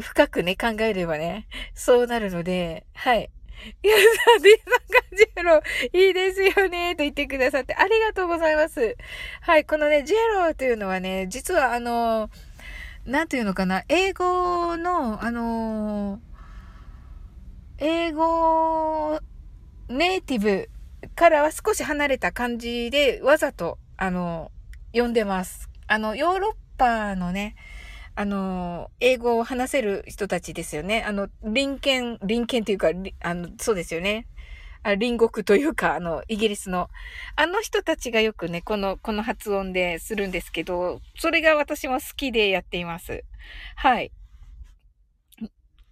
[0.00, 3.30] 深くね、考えればね、そうなるので、はい。
[3.82, 4.02] いや、さ、
[4.42, 8.96] ディさんがジェロ、いいですよね、と言ってくださって、ありがとうございます。
[9.42, 12.30] はい、このね、ジェロというのはね、実はあの、
[13.04, 16.20] なんていうのかな、英語の、あの
[17.82, 19.18] 英語
[19.88, 20.68] ネイティブ
[21.14, 24.52] からは少し離れた感じでわざと、あの、
[24.92, 25.70] 読んでます。
[25.86, 27.56] あの、ヨーロッパのね、
[28.16, 31.02] あの、英語を話せる人たちですよね。
[31.04, 32.90] あの、隣県、隣県というか、
[33.22, 34.26] あの、そうですよね。
[34.82, 36.90] あ隣国というか、あの、イギリスの、
[37.34, 43.24] あの人たちがよくね、この、この発音でするんですけど、それが私も好きでやっています。
[43.76, 44.12] はい。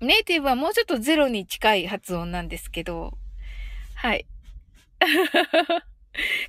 [0.01, 3.19] ネイティブはもうちょっとゼロに近い発音なんですけど、
[3.95, 4.27] はい。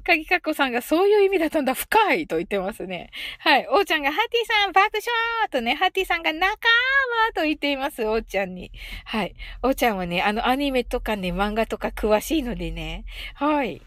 [0.04, 3.12] かぎかっこさんがそういう意味だったんだ、深いと言ってますね。
[3.40, 3.68] はい。
[3.70, 8.72] おーちゃんが、ハッティさん、爆笑とね、ハッティさんが仲間と言っています、おーちゃんに。
[9.06, 9.36] はい。
[9.62, 13.06] おーちゃんはね、あの、アニメとかね、漫画とか詳しいのでね。
[13.36, 13.82] はい。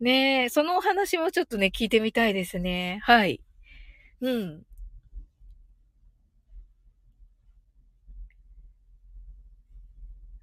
[0.00, 3.00] ねえ、そのお話もちょっとね、聞いてみたいですね。
[3.02, 3.40] はい。
[4.20, 4.62] うん。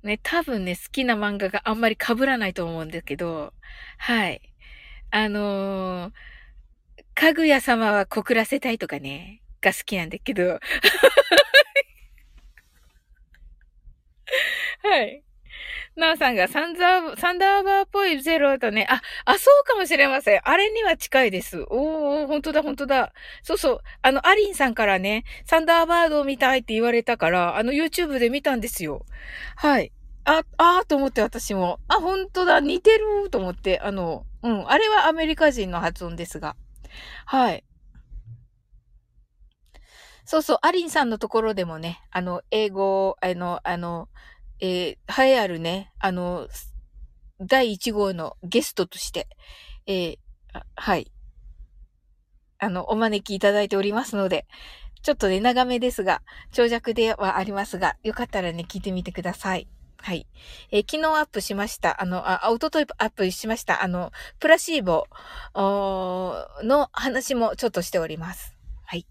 [0.04, 3.54] ね、多分ね、好きな漫画があんまり被らないと思うんですけど、
[3.98, 4.42] はい。
[5.12, 6.14] あのー、
[7.16, 10.60] かぐや様は告らせたいとかね、が好きなんだけど、
[14.84, 15.24] はい。
[15.96, 20.42] なおさんがサンザー、サンダーバーっぽいゼロとね、あ、あ、そうかもしれません。
[20.44, 21.66] あれには近いです。
[21.70, 23.14] おー、ほんとだ、ほんとだ。
[23.44, 23.82] そうそう。
[24.02, 29.06] あの、アリンさんからね、サンダーバードを見たいって言われたから、あの、YouTube で見たんですよ。
[29.56, 29.92] はい。
[30.26, 31.80] あ、あーと思って私も。
[31.88, 36.56] あ、ほんとだ、似てると思って、あの、うん、あれはアメリカ人の発音ですが。
[37.28, 37.64] はい。
[40.26, 44.08] そうそう、アリンさんのところでもね、あの、英語、あの、あの、
[44.66, 46.48] えー、栄えあるね、あの、
[47.42, 49.28] 第1号のゲストとして、
[49.88, 50.18] えー、
[50.78, 51.12] はい。
[52.60, 54.48] あの、お招きいただいておりますので、
[55.02, 56.22] ちょっとね、長めですが、
[56.54, 59.68] 長尺ではありますが、よかったらね、聞いてみてください。
[59.98, 60.28] はい。
[60.72, 62.02] えー、昨日アップしました。
[62.02, 63.84] あの、あ、おとといアップしました。
[63.84, 65.08] あの、プラシーボ
[65.54, 68.56] の話もちょっとしております。
[68.86, 69.06] はい。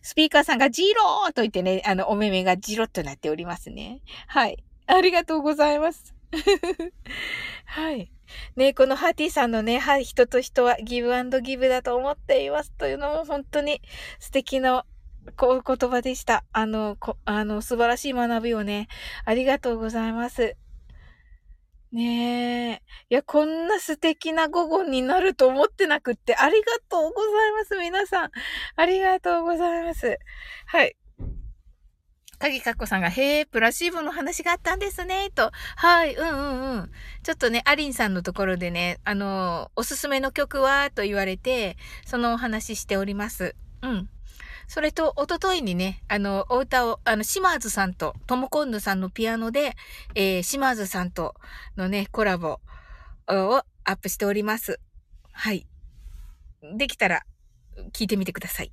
[0.00, 4.00] スピーカーさんがジローと言ってね、あの、お目目がジロッとなっておりますね。
[4.26, 4.64] はい。
[4.94, 6.14] ありがとうございます。
[7.66, 8.10] はい。
[8.56, 13.82] ねこのハーティさんのね、はい、人と人はギブアンドギブだと思っていますというのも本当に
[14.20, 14.84] 素敵な
[15.36, 16.44] こう言葉でした。
[16.52, 18.88] あの、こあの、素晴らしい学びをね、
[19.24, 20.56] ありがとうございます。
[21.92, 22.82] ねえ。
[23.10, 28.30] いや、こんな素敵な午後になると思ってなくって、ありがとうございます、皆さん。
[28.76, 30.18] ありがとうございます。
[30.66, 30.96] はい。
[32.40, 35.52] 鍵かっこさんが、へえ、プラシーボの話があったんですね、と。
[35.76, 36.90] はい、うんうんうん。
[37.22, 40.90] ちょっとね、アリンさんのところでね、あの、おすすめの曲は？
[40.90, 41.76] と言われて、
[42.06, 43.54] そのお話しております。
[43.82, 44.08] うん。
[44.68, 49.76] それと、おとといにね、あの、お歌を、あの、島津さんと、トモコンヌさんのピアノで、
[50.14, 51.34] えー、島津さんと
[51.76, 52.60] のね、コラボ
[53.28, 54.80] をアップしております。
[55.32, 55.66] はい。
[56.78, 57.22] できたら、
[57.92, 58.72] 聞いてみてください。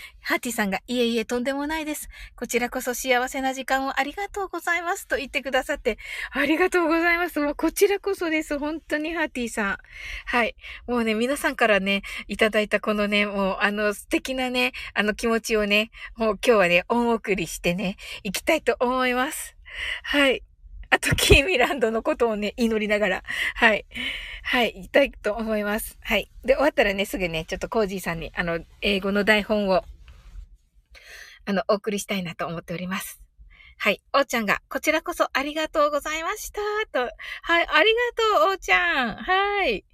[0.22, 2.08] ハッティさんが、いえいえ、とんでもないです。
[2.36, 5.06] こちらこそ幸せな時間をありがとうございます。
[5.06, 5.98] と言ってくださって、
[6.30, 7.40] ありがとうございます。
[7.40, 8.58] もうこちらこそです。
[8.58, 9.78] 本当にハッティさん。
[10.26, 10.56] はい。
[10.86, 19.56] もうね、皆さんからね、いただいたこのね、もうあの素敵なね、あの気持ちをね、もう今日はね、恩送りしてね、行きたいと思います。
[20.02, 20.42] はい。
[20.94, 23.22] あと、キーミランドのことをね、祈りながら、
[23.56, 23.84] はい。
[24.44, 25.98] はい、言いたいと思います。
[26.00, 26.30] はい。
[26.44, 29.82] で、終わったらね、すぐね、ちょっとコージーさんに、あの、英語の台本を、
[31.46, 33.20] あの、お送りしたいなと思っております。
[33.76, 34.02] はい。
[34.12, 36.60] おーちゃんが、こちらこそありがとうございました。
[36.92, 37.00] と。
[37.00, 37.66] はい。
[37.68, 39.16] ありがとう、おーちゃん。
[39.16, 39.84] はい。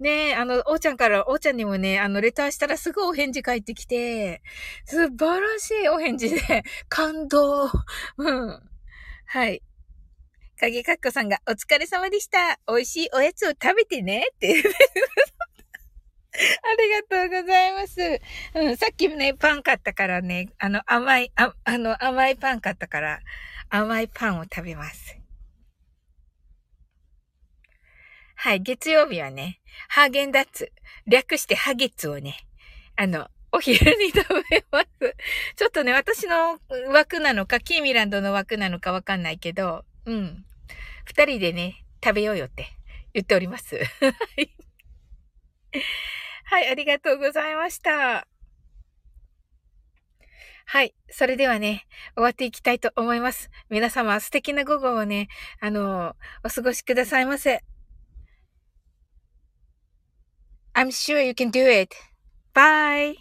[0.00, 4.40] ねえあの、おーちゃんから、おーちゃんにもね、あの、レターしたらすぐお返事返ってきて、
[4.86, 7.70] 素晴らしいお返事で、感動。
[8.16, 8.70] うん。
[9.26, 9.62] はい。
[10.58, 12.58] 影かっこさんが、お疲れ様でした。
[12.66, 14.26] 美味しいおやつを食べてね。
[14.34, 14.54] って。
[16.36, 16.40] あ
[16.78, 18.20] りがとうございます。
[18.54, 23.20] うん、さっきね、パン買ったからね、あの、甘い、ああの、甘いパン買ったから、
[23.68, 25.18] 甘いパンを食べます。
[28.36, 30.72] はい、月曜日はね、ハーゲンダッツ、
[31.06, 32.46] 略してハゲッツをね、
[32.96, 35.16] あの、お昼に食べます。
[35.56, 36.58] ちょっとね、私の
[36.92, 40.44] 枠なのか、キーミランドの枠なのかわかんないけど、うん。
[41.04, 42.66] 二人でね、食べようよって
[43.12, 43.78] 言っております。
[46.44, 48.26] はい、ありがとうございました。
[50.68, 50.94] はい。
[51.10, 53.50] それではね、終わっていきたいと思います。
[53.68, 55.28] 皆様素敵な午後をね、
[55.60, 57.62] あの、お過ごしくださいませ。
[60.74, 61.96] I'm sure you can do it.
[62.52, 63.16] Bye!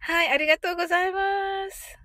[0.00, 2.01] はい、ありがとうございます。